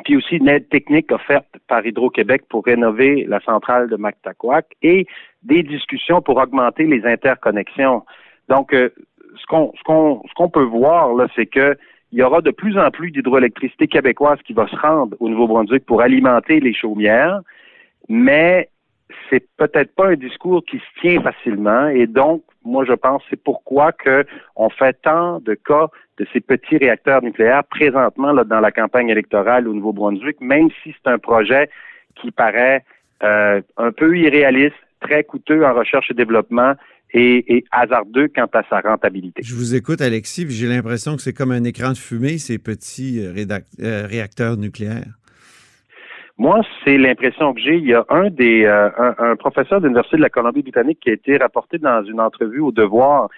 Puis 0.03 0.17
aussi 0.17 0.37
une 0.37 0.47
aide 0.47 0.69
technique 0.69 1.11
offerte 1.11 1.45
par 1.67 1.85
Hydro-Québec 1.85 2.43
pour 2.49 2.65
rénover 2.65 3.25
la 3.27 3.39
centrale 3.41 3.89
de 3.89 3.95
Mactaquac 3.95 4.65
et 4.81 5.05
des 5.43 5.61
discussions 5.61 6.21
pour 6.21 6.37
augmenter 6.37 6.85
les 6.85 7.05
interconnexions 7.05 8.03
donc, 8.49 8.73
euh, 8.73 8.89
ce 9.37 9.45
qu'on 9.47 9.73
ce 9.77 10.33
qu'on 10.35 10.49
peut 10.49 10.63
voir 10.63 11.13
là, 11.13 11.27
c'est 11.35 11.45
que 11.45 11.77
il 12.11 12.19
y 12.19 12.23
aura 12.23 12.41
de 12.41 12.51
plus 12.51 12.77
en 12.77 12.91
plus 12.91 13.09
d'hydroélectricité 13.09 13.87
québécoise 13.87 14.37
qui 14.45 14.53
va 14.53 14.67
se 14.67 14.75
rendre 14.75 15.17
au 15.19 15.29
Nouveau-Brunswick 15.29 15.83
pour 15.85 16.01
alimenter 16.01 16.59
les 16.59 16.73
chaumières, 16.73 17.41
mais 18.07 18.69
c'est 19.29 19.43
peut-être 19.57 19.95
pas 19.95 20.09
un 20.09 20.15
discours 20.15 20.63
qui 20.63 20.77
se 20.77 21.01
tient 21.01 21.21
facilement 21.21 21.87
et 21.87 22.05
donc 22.05 22.43
moi 22.63 22.85
je 22.85 22.93
pense 22.93 23.23
c'est 23.29 23.41
pourquoi 23.41 23.91
que 23.91 24.25
on 24.55 24.69
fait 24.69 24.93
tant 25.01 25.39
de 25.39 25.55
cas 25.55 25.87
de 26.19 26.27
ces 26.31 26.39
petits 26.39 26.77
réacteurs 26.77 27.23
nucléaires 27.23 27.63
présentement 27.63 28.31
là, 28.31 28.43
dans 28.43 28.59
la 28.59 28.71
campagne 28.71 29.09
électorale 29.09 29.67
au 29.67 29.73
Nouveau-Brunswick, 29.73 30.39
même 30.39 30.69
si 30.83 30.93
c'est 30.93 31.11
un 31.11 31.17
projet 31.17 31.69
qui 32.15 32.29
paraît 32.29 32.83
euh, 33.23 33.61
un 33.77 33.91
peu 33.91 34.15
irréaliste, 34.15 34.75
très 34.99 35.23
coûteux 35.23 35.65
en 35.65 35.73
recherche 35.73 36.11
et 36.11 36.13
développement 36.13 36.73
et, 37.13 37.63
hasardeux 37.71 38.29
quant 38.33 38.49
à 38.53 38.63
sa 38.69 38.79
rentabilité. 38.81 39.41
Je 39.43 39.55
vous 39.55 39.75
écoute, 39.75 40.01
Alexis, 40.01 40.49
j'ai 40.49 40.67
l'impression 40.67 41.15
que 41.15 41.21
c'est 41.21 41.33
comme 41.33 41.51
un 41.51 41.63
écran 41.63 41.91
de 41.91 41.97
fumée, 41.97 42.37
ces 42.37 42.57
petits 42.57 43.19
euh, 43.19 43.33
euh, 43.81 44.07
réacteurs 44.07 44.57
nucléaires. 44.57 45.13
Moi, 46.37 46.61
c'est 46.83 46.97
l'impression 46.97 47.53
que 47.53 47.61
j'ai. 47.61 47.75
Il 47.75 47.85
y 47.85 47.93
a 47.93 48.05
un 48.09 48.29
des 48.29 48.65
euh, 48.65 48.89
un, 49.19 49.35
professeur 49.35 49.79
de 49.79 49.85
l'Université 49.85 50.17
de 50.17 50.23
la 50.23 50.29
Colombie-Britannique 50.29 50.99
qui 51.01 51.11
a 51.11 51.13
été 51.13 51.37
rapporté 51.37 51.77
dans 51.77 52.03
une 52.03 52.19
entrevue 52.19 52.59
au 52.59 52.71
Devoir. 52.71 53.29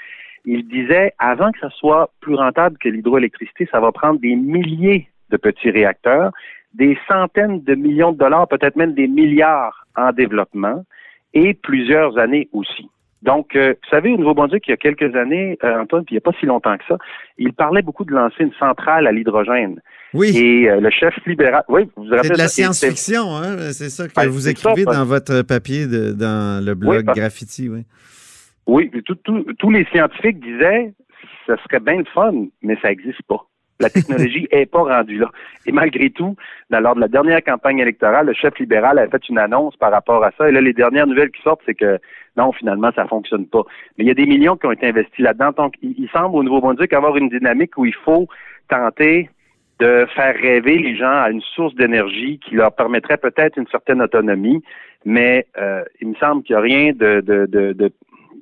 Il 0.46 0.66
disait 0.68 1.14
avant 1.20 1.52
que 1.52 1.60
ça 1.60 1.70
soit 1.72 2.10
plus 2.22 2.36
rentable 2.36 2.78
que 2.78 2.88
l'hydroélectricité, 2.88 3.68
ça 3.70 3.82
va 3.82 3.92
prendre 3.92 4.20
des 4.22 4.36
milliers 4.36 5.10
de 5.30 5.38
petits 5.38 5.72
réacteurs, 5.72 6.32
des 6.74 6.98
centaines 7.10 7.64
de 7.64 7.76
millions 7.76 8.14
de 8.14 8.18
dollars, 8.18 8.48
peut-être 8.48 8.78
même 8.78 8.94
des 8.94 9.08
milliards 9.08 9.86
en 9.98 10.14
développement 10.14 10.86
et 11.34 11.54
plusieurs 11.54 12.18
années 12.18 12.48
aussi. 12.54 12.90
Donc, 13.22 13.56
euh, 13.56 13.74
vous 13.74 13.90
savez, 13.90 14.12
au 14.12 14.18
Nouveau-Brunswick, 14.18 14.68
il 14.68 14.72
y 14.72 14.74
a 14.74 14.78
quelques 14.78 15.16
années, 15.16 15.58
euh, 15.64 15.82
Antoine, 15.82 16.06
puis 16.06 16.14
il 16.14 16.18
n'y 16.18 16.20
a 16.20 16.32
pas 16.32 16.38
si 16.40 16.46
longtemps 16.46 16.78
que 16.78 16.84
ça, 16.88 16.98
il 17.38 17.54
parlait 17.54 17.82
beaucoup 17.82 18.06
de 18.06 18.14
lancer 18.14 18.44
une 18.44 18.54
centrale 18.54 19.08
à 19.08 19.12
l'hydrogène. 19.12 19.82
Oui. 20.14 20.36
Et 20.38 20.70
euh, 20.70 20.80
le 20.80 20.90
chef 20.92 21.14
libéral, 21.26 21.64
oui, 21.68 21.90
vous 21.96 22.04
vous 22.04 22.10
C'est 22.22 22.34
de 22.34 22.38
la 22.38 22.48
science-fiction, 22.48 23.36
hein? 23.36 23.72
C'est 23.72 23.90
ça 23.90 24.08
que 24.08 24.28
vous 24.28 24.48
écrivez 24.48 24.86
dans 24.86 25.06
votre 25.06 25.42
papier 25.42 25.88
de, 25.88 26.12
dans 26.12 26.64
le 26.64 26.76
blog 26.76 27.06
Graffiti, 27.06 27.70
oui. 27.70 27.84
Oui, 28.68 28.92
tous 29.60 29.70
les 29.70 29.86
scientifiques 29.86 30.40
disaient, 30.40 30.94
ça 31.46 31.56
serait 31.64 31.80
bien 31.80 31.98
le 31.98 32.06
fun, 32.14 32.34
mais 32.62 32.78
ça 32.82 32.90
n'existe 32.90 33.22
pas. 33.28 33.46
La 33.80 33.90
technologie 33.90 34.48
n'est 34.54 34.66
pas 34.66 34.84
rendue 34.84 35.18
là. 35.18 35.30
Et 35.66 35.72
malgré 35.72 36.10
tout, 36.10 36.36
dans, 36.70 36.80
lors 36.80 36.96
de 36.96 37.02
la 37.02 37.08
dernière 37.08 37.44
campagne 37.44 37.80
électorale, 37.80 38.28
le 38.28 38.34
chef 38.34 38.58
libéral 38.60 39.00
a 39.00 39.08
fait 39.08 39.28
une 39.30 39.38
annonce 39.38 39.76
par 39.78 39.92
rapport 39.92 40.24
à 40.24 40.32
ça. 40.38 40.50
Et 40.50 40.52
là, 40.52 40.62
les 40.62 40.74
dernières 40.74 41.08
nouvelles 41.08 41.32
qui 41.32 41.42
sortent, 41.42 41.62
c'est 41.66 41.76
que 41.76 42.00
non, 42.38 42.52
finalement, 42.52 42.92
ça 42.96 43.06
fonctionne 43.06 43.46
pas. 43.48 43.64
Mais 43.98 44.04
il 44.04 44.08
y 44.08 44.12
a 44.12 44.16
des 44.16 44.26
millions 44.26 44.58
qui 44.58 44.66
ont 44.66 44.72
été 44.72 44.88
investis 44.88 45.24
là-dedans. 45.24 45.52
Donc, 45.58 45.76
il, 45.82 46.10
semble 46.12 46.36
au 46.36 46.44
Nouveau-Brunswick 46.44 46.94
avoir 46.94 47.16
une 47.18 47.30
dynamique 47.30 47.78
où 47.78 47.86
il 47.86 47.96
faut 47.96 48.28
tenter 48.70 49.30
de 49.80 50.06
faire 50.16 50.36
rêver 50.36 50.78
les 50.78 50.96
gens 50.96 51.12
à 51.12 51.30
une 51.30 51.42
source 51.42 51.76
d'énergie 51.76 52.40
qui 52.40 52.56
leur 52.56 52.74
permettrait 52.74 53.18
peut-être 53.18 53.58
une 53.58 53.68
certaine 53.68 54.02
autonomie, 54.02 54.64
mais 55.04 55.48
euh, 55.58 55.84
il 56.00 56.10
me 56.10 56.16
semble 56.16 56.44
qu'il 56.44 56.56
n'y 56.56 56.60
a 56.60 56.64
rien 56.64 56.94
de, 56.94 57.20
de, 57.20 57.46
de, 57.46 57.92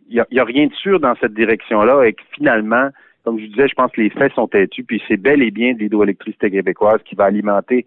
il 0.09 0.23
y 0.29 0.39
a, 0.39 0.43
rien 0.43 0.67
de 0.67 0.73
sûr 0.73 0.99
dans 0.99 1.15
cette 1.15 1.33
direction-là 1.33 2.03
et 2.03 2.13
que 2.13 2.21
finalement, 2.35 2.89
comme 3.23 3.39
je 3.39 3.45
disais, 3.45 3.67
je 3.67 3.73
pense 3.75 3.91
que 3.91 4.01
les 4.01 4.09
faits 4.09 4.33
sont 4.33 4.47
têtus, 4.47 4.83
puis 4.83 5.01
c'est 5.07 5.17
bel 5.17 5.41
et 5.41 5.51
bien 5.51 5.73
de 5.73 5.79
l'hydroélectricité 5.79 6.51
québécoise 6.51 6.99
qui 7.05 7.15
va 7.15 7.25
alimenter 7.25 7.85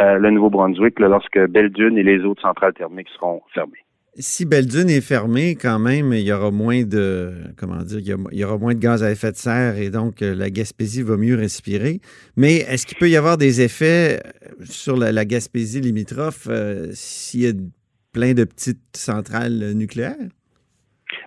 euh, 0.00 0.18
le 0.18 0.30
Nouveau-Brunswick 0.30 0.98
lorsque 1.00 1.38
Belle-Dune 1.38 1.98
et 1.98 2.02
les 2.02 2.20
autres 2.20 2.42
centrales 2.42 2.74
thermiques 2.74 3.08
seront 3.14 3.42
fermées. 3.52 3.84
Si 4.18 4.46
Belle-Dune 4.46 4.88
est 4.88 5.02
fermée, 5.02 5.56
quand 5.56 5.78
même, 5.78 6.12
il 6.12 6.22
y 6.22 6.32
aura 6.32 6.50
moins 6.50 6.84
de 6.84 7.34
comment 7.58 7.82
dire, 7.82 8.16
il 8.32 8.38
y 8.38 8.44
aura 8.44 8.56
moins 8.56 8.74
de 8.74 8.78
gaz 8.78 9.02
à 9.02 9.10
effet 9.10 9.32
de 9.32 9.36
serre 9.36 9.76
et 9.76 9.90
donc 9.90 10.22
euh, 10.22 10.34
la 10.34 10.48
Gaspésie 10.48 11.02
va 11.02 11.16
mieux 11.16 11.36
respirer. 11.36 12.00
Mais 12.36 12.56
est-ce 12.56 12.86
qu'il 12.86 12.96
peut 12.96 13.10
y 13.10 13.16
avoir 13.16 13.36
des 13.36 13.60
effets 13.60 14.20
euh, 14.20 14.64
sur 14.64 14.96
la, 14.96 15.24
Gaspésie 15.26 15.80
limitrophe 15.80 16.48
s'il 16.92 17.40
y 17.40 17.48
a 17.48 17.52
plein 18.12 18.32
de 18.32 18.44
petites 18.44 18.96
centrales 18.96 19.72
nucléaires? 19.74 20.16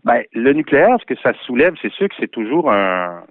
Ben, 0.05 0.23
le 0.33 0.53
nucléaire, 0.53 0.97
ce 0.99 1.05
que 1.05 1.19
ça 1.21 1.33
soulève, 1.45 1.73
c'est 1.81 1.91
sûr 1.91 2.07
que 2.07 2.15
c'est 2.19 2.31
toujours 2.31 2.71
un. 2.71 3.23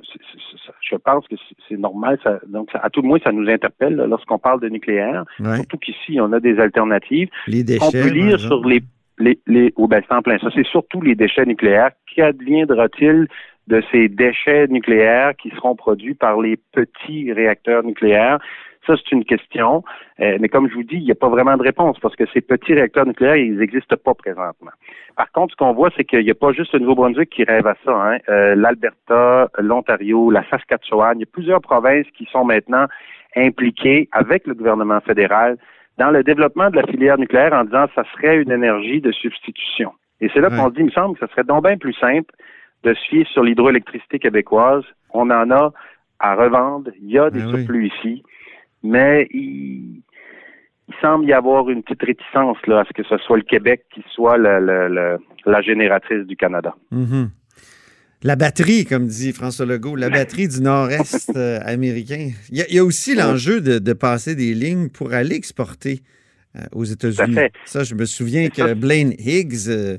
je 0.80 0.96
pense 0.96 1.26
que 1.28 1.36
c'est 1.68 1.78
normal. 1.78 2.18
Ça, 2.22 2.38
donc, 2.46 2.68
à 2.74 2.90
tout 2.90 3.02
le 3.02 3.08
moins, 3.08 3.18
ça 3.24 3.32
nous 3.32 3.48
interpelle 3.48 3.96
lorsqu'on 3.96 4.38
parle 4.38 4.60
de 4.60 4.68
nucléaire. 4.68 5.24
Surtout 5.54 5.78
qu'ici, 5.78 6.18
on 6.20 6.32
a 6.32 6.40
des 6.40 6.58
alternatives. 6.58 7.28
Les 7.46 7.64
déchets. 7.64 7.84
On 7.84 7.90
peut 7.90 8.08
lire 8.08 8.38
sur 8.38 8.64
les 8.64 8.82
les, 9.18 9.38
les 9.46 9.72
oh, 9.76 9.88
ben, 9.88 10.02
en 10.10 10.22
plein 10.22 10.38
ça. 10.38 10.48
C'est 10.54 10.66
surtout 10.66 11.00
les 11.00 11.14
déchets 11.14 11.46
nucléaires. 11.46 11.90
Qu'adviendra-t-il 12.14 13.26
de 13.66 13.82
ces 13.90 14.08
déchets 14.08 14.66
nucléaires 14.68 15.34
qui 15.36 15.50
seront 15.50 15.74
produits 15.74 16.14
par 16.14 16.40
les 16.40 16.56
petits 16.72 17.32
réacteurs 17.32 17.82
nucléaires? 17.82 18.38
Ça, 18.88 18.94
c'est 18.96 19.12
une 19.14 19.26
question. 19.26 19.84
Euh, 20.18 20.38
mais 20.40 20.48
comme 20.48 20.66
je 20.66 20.74
vous 20.74 20.82
dis, 20.82 20.96
il 20.96 21.04
n'y 21.04 21.10
a 21.10 21.14
pas 21.14 21.28
vraiment 21.28 21.58
de 21.58 21.62
réponse 21.62 21.98
parce 22.00 22.16
que 22.16 22.24
ces 22.32 22.40
petits 22.40 22.72
réacteurs 22.72 23.04
nucléaires, 23.04 23.36
ils 23.36 23.58
n'existent 23.58 23.96
pas 24.02 24.14
présentement. 24.14 24.70
Par 25.14 25.30
contre, 25.32 25.52
ce 25.52 25.56
qu'on 25.58 25.74
voit, 25.74 25.90
c'est 25.94 26.04
qu'il 26.04 26.24
n'y 26.24 26.30
a 26.30 26.34
pas 26.34 26.52
juste 26.52 26.72
le 26.72 26.78
Nouveau-Brunswick 26.78 27.28
qui 27.28 27.44
rêve 27.44 27.66
à 27.66 27.74
ça. 27.84 27.92
Hein. 27.92 28.16
Euh, 28.30 28.54
L'Alberta, 28.54 29.50
l'Ontario, 29.58 30.30
la 30.30 30.42
Saskatchewan, 30.48 31.18
il 31.18 31.20
y 31.20 31.24
a 31.24 31.30
plusieurs 31.30 31.60
provinces 31.60 32.06
qui 32.16 32.26
sont 32.32 32.46
maintenant 32.46 32.86
impliquées 33.36 34.08
avec 34.12 34.46
le 34.46 34.54
gouvernement 34.54 35.00
fédéral 35.00 35.58
dans 35.98 36.10
le 36.10 36.22
développement 36.22 36.70
de 36.70 36.76
la 36.76 36.86
filière 36.86 37.18
nucléaire 37.18 37.52
en 37.52 37.64
disant 37.64 37.88
que 37.88 37.92
ça 37.94 38.04
serait 38.14 38.40
une 38.40 38.50
énergie 38.50 39.02
de 39.02 39.12
substitution. 39.12 39.92
Et 40.22 40.30
c'est 40.32 40.40
là 40.40 40.48
qu'on 40.48 40.70
dit, 40.70 40.80
il 40.80 40.86
me 40.86 40.90
semble 40.92 41.18
que 41.18 41.26
ça 41.26 41.30
serait 41.32 41.44
donc 41.44 41.64
bien 41.64 41.76
plus 41.76 41.92
simple 41.92 42.32
de 42.84 42.94
se 42.94 43.00
fier 43.10 43.26
sur 43.26 43.42
l'hydroélectricité 43.42 44.18
québécoise. 44.18 44.84
On 45.12 45.30
en 45.30 45.50
a 45.50 45.72
à 46.20 46.34
revendre. 46.34 46.90
Il 47.00 47.10
y 47.10 47.18
a 47.18 47.30
des 47.30 47.40
ben 47.40 47.50
surplus 47.50 47.88
ici. 47.88 48.22
Mais 48.82 49.26
il, 49.32 50.02
semble 51.02 51.26
y 51.26 51.32
avoir 51.32 51.68
une 51.68 51.82
petite 51.82 52.02
réticence 52.02 52.56
là, 52.66 52.80
à 52.80 52.84
ce 52.84 52.92
que 52.94 53.06
ce 53.06 53.18
soit 53.18 53.36
le 53.36 53.42
Québec 53.42 53.84
qui 53.94 54.02
soit 54.14 54.38
la 54.38 55.62
génératrice 55.62 56.26
du 56.26 56.34
Canada. 56.34 56.74
Mm-hmm. 56.92 57.28
La 58.24 58.34
batterie, 58.34 58.84
comme 58.84 59.06
dit 59.06 59.32
François 59.32 59.64
Legault, 59.64 59.94
la 59.94 60.10
batterie 60.10 60.48
du 60.48 60.60
nord-est 60.60 61.30
euh, 61.36 61.60
américain. 61.62 62.30
Il 62.50 62.64
y, 62.68 62.78
a, 62.78 62.84
aussi 62.84 63.14
l'enjeu 63.14 63.60
de, 63.60 63.92
passer 63.92 64.34
des 64.34 64.54
lignes 64.54 64.88
pour 64.88 65.12
aller 65.12 65.36
exporter 65.36 66.00
euh, 66.56 66.62
aux 66.72 66.82
États-Unis. 66.82 67.36
Ça, 67.64 67.84
je 67.84 67.94
me 67.94 68.06
souviens 68.06 68.48
que 68.48 68.74
Blaine 68.74 69.14
Higgs, 69.20 69.68
euh, 69.68 69.98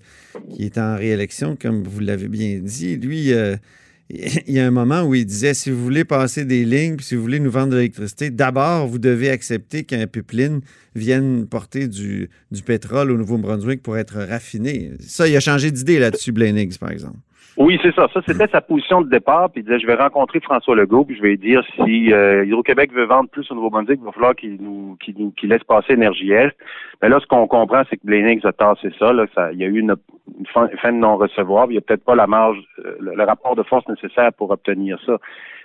qui 0.54 0.66
est 0.66 0.78
en 0.78 0.98
réélection, 0.98 1.56
comme 1.56 1.84
vous 1.84 2.02
l'avez 2.02 2.28
bien 2.28 2.60
dit, 2.62 2.98
lui, 2.98 3.32
il 4.48 4.54
y 4.54 4.60
a 4.60 4.66
un 4.66 4.72
moment 4.72 5.04
où 5.04 5.14
il 5.14 5.26
disait 5.26 5.54
si 5.54 5.70
vous 5.70 5.84
voulez 5.84 6.04
passer 6.04 6.44
des 6.44 6.66
lignes, 6.66 6.98
si 7.00 7.16
vous 7.16 7.22
voulez 7.22 7.40
nous 7.40 7.52
vendre 7.52 7.70
de 7.70 7.76
l'électricité, 7.76 8.32
d'abord, 8.32 8.88
vous 8.88 8.98
devez 8.98 9.30
accepter 9.30 9.84
qu'un 9.84 10.08
pipeline 10.08 10.62
vienne 10.96 11.48
porter 11.48 11.88
du, 11.88 12.30
du 12.52 12.64
pétrole 12.64 13.12
au 13.12 13.18
Nouveau-Brunswick 13.18 13.84
pour 13.84 13.98
être 13.98 14.18
raffiné. 14.18 14.92
Ça, 15.00 15.28
il 15.28 15.36
a 15.36 15.40
changé 15.40 15.70
d'idée 15.70 16.00
là-dessus, 16.00 16.32
Higgs, 16.32 16.80
par 16.80 16.92
exemple. 16.92 17.18
Oui, 17.60 17.78
c'est 17.84 17.94
ça. 17.94 18.08
Ça, 18.14 18.22
c'était 18.26 18.48
sa 18.48 18.62
position 18.62 19.02
de 19.02 19.10
départ. 19.10 19.50
Puis 19.52 19.62
il 19.62 19.64
disait, 19.66 19.80
je 19.80 19.86
vais 19.86 19.96
rencontrer 19.96 20.40
François 20.40 20.78
Legault, 20.78 21.04
puis 21.04 21.18
je 21.18 21.22
vais 21.22 21.36
dire 21.36 21.62
si 21.76 22.14
euh, 22.14 22.46
Hydro-Québec 22.46 22.94
veut 22.94 23.06
vendre 23.06 23.30
plus 23.30 23.52
au 23.52 23.56
Nouveau-Brunswick, 23.56 24.00
il 24.02 24.06
va 24.06 24.14
falloir 24.14 24.34
qu'il 24.34 24.58
nous, 24.62 24.98
qu'il 24.98 25.50
laisse 25.50 25.64
passer 25.66 25.94
Énergie 25.94 26.32
Est. 26.32 26.56
Mais 27.02 27.10
là, 27.10 27.20
ce 27.20 27.28
qu'on 27.28 27.48
comprend, 27.48 27.84
c'est 27.90 27.98
que 27.98 28.06
Blénix 28.06 28.46
a 28.46 28.54
tassé 28.54 28.90
ça, 28.98 29.12
là. 29.12 29.26
Ça, 29.36 29.52
il 29.52 29.60
y 29.60 29.66
a 29.66 29.68
eu 29.68 29.80
une, 29.80 29.94
fin, 30.54 30.68
de 30.68 30.98
non-recevoir. 30.98 31.68
Il 31.68 31.72
n'y 31.72 31.78
a 31.78 31.82
peut-être 31.82 32.04
pas 32.04 32.16
la 32.16 32.28
marge, 32.28 32.60
euh, 32.86 32.96
le 33.00 33.24
rapport 33.24 33.56
de 33.56 33.64
force 33.64 33.88
nécessaire 33.88 34.34
pour 34.34 34.52
obtenir 34.52 35.00
ça. 35.06 35.18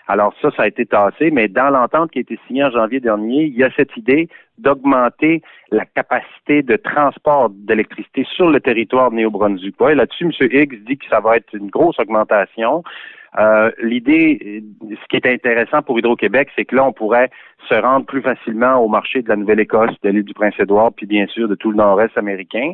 Alors 0.06 0.34
ça, 0.42 0.50
ça 0.54 0.64
a 0.64 0.66
été 0.66 0.84
tassé, 0.84 1.30
mais 1.30 1.48
dans 1.48 1.70
l'entente 1.70 2.10
qui 2.10 2.18
a 2.18 2.22
été 2.22 2.38
signée 2.46 2.64
en 2.64 2.70
janvier 2.70 3.00
dernier, 3.00 3.44
il 3.44 3.56
y 3.56 3.64
a 3.64 3.70
cette 3.74 3.96
idée 3.96 4.28
d'augmenter 4.58 5.42
la 5.70 5.86
capacité 5.86 6.62
de 6.62 6.76
transport 6.76 7.48
d'électricité 7.50 8.26
sur 8.36 8.50
le 8.50 8.60
territoire 8.60 9.10
de 9.10 9.16
Néo-Brunswick. 9.16 9.76
Et 9.88 9.94
là-dessus, 9.94 10.24
M. 10.24 10.48
Higgs 10.52 10.84
dit 10.84 10.98
que 10.98 11.06
ça 11.08 11.20
va 11.20 11.36
être 11.36 11.54
une 11.54 11.68
grosse 11.68 11.98
augmentation. 11.98 12.84
Euh, 13.38 13.70
L'idée, 13.82 14.62
ce 14.80 15.08
qui 15.08 15.16
est 15.16 15.26
intéressant 15.26 15.82
pour 15.82 15.98
Hydro-Québec, 15.98 16.48
c'est 16.54 16.64
que 16.64 16.76
là, 16.76 16.84
on 16.84 16.92
pourrait 16.92 17.30
se 17.68 17.74
rendre 17.74 18.06
plus 18.06 18.22
facilement 18.22 18.76
au 18.76 18.88
marché 18.88 19.22
de 19.22 19.28
la 19.28 19.36
Nouvelle-Écosse, 19.36 19.94
de 20.02 20.10
l'île 20.10 20.24
du 20.24 20.34
Prince-Édouard, 20.34 20.92
puis 20.92 21.06
bien 21.06 21.26
sûr 21.26 21.48
de 21.48 21.54
tout 21.54 21.70
le 21.70 21.76
nord-est 21.76 22.16
américain. 22.16 22.72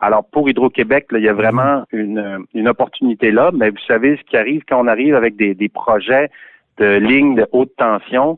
Alors 0.00 0.24
pour 0.24 0.48
Hydro-Québec, 0.50 1.06
il 1.12 1.22
y 1.22 1.28
a 1.28 1.32
vraiment 1.32 1.84
une, 1.92 2.44
une 2.54 2.68
opportunité 2.68 3.30
là, 3.30 3.52
mais 3.54 3.70
vous 3.70 3.76
savez 3.86 4.16
ce 4.16 4.22
qui 4.28 4.36
arrive 4.36 4.62
quand 4.68 4.80
on 4.80 4.88
arrive 4.88 5.14
avec 5.14 5.36
des, 5.36 5.54
des 5.54 5.68
projets 5.68 6.28
de 6.78 6.96
lignes 6.96 7.36
de 7.36 7.46
haute 7.52 7.74
tension. 7.76 8.36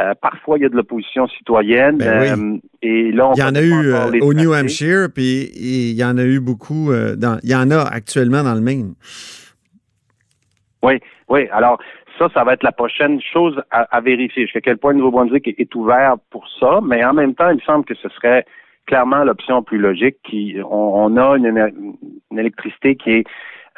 Euh, 0.00 0.12
parfois, 0.20 0.58
il 0.58 0.62
y 0.62 0.64
a 0.64 0.68
de 0.68 0.74
l'opposition 0.74 1.28
citoyenne. 1.28 1.98
Ben 1.98 2.54
euh, 2.54 2.58
et 2.82 3.12
là, 3.12 3.32
il 3.36 3.40
y 3.40 3.44
en 3.44 3.54
a 3.54 3.62
eu 3.62 3.92
euh, 3.92 4.18
au 4.22 4.34
New 4.34 4.52
Hampshire, 4.52 5.06
puis 5.14 5.52
il 5.54 5.92
y 5.92 6.04
en 6.04 6.18
a 6.18 6.24
eu 6.24 6.40
beaucoup. 6.40 6.90
dans, 7.16 7.38
il 7.44 7.50
y 7.50 7.54
en 7.54 7.70
a 7.70 7.82
actuellement 7.82 8.42
dans 8.42 8.54
le 8.54 8.60
Maine. 8.60 8.94
Oui, 10.82 11.00
oui. 11.28 11.48
Alors, 11.52 11.78
ça, 12.18 12.28
ça 12.32 12.44
va 12.44 12.52
être 12.52 12.62
la 12.62 12.72
prochaine 12.72 13.20
chose 13.20 13.60
à, 13.70 14.00
vérifier. 14.00 14.44
Jusqu'à 14.44 14.60
quel 14.60 14.78
point 14.78 14.92
le 14.92 14.98
Nouveau-Brunswick 14.98 15.48
est, 15.48 15.74
ouvert 15.74 16.16
pour 16.30 16.48
ça, 16.60 16.80
mais 16.82 17.04
en 17.04 17.12
même 17.12 17.34
temps, 17.34 17.50
il 17.50 17.56
me 17.56 17.60
semble 17.60 17.84
que 17.84 17.94
ce 17.94 18.08
serait 18.10 18.44
clairement 18.86 19.24
l'option 19.24 19.62
plus 19.62 19.78
logique. 19.78 20.16
Qui, 20.22 20.56
on, 20.68 21.16
a 21.16 21.36
une, 21.36 21.96
électricité 22.36 22.96
qui 22.96 23.10
est 23.10 23.24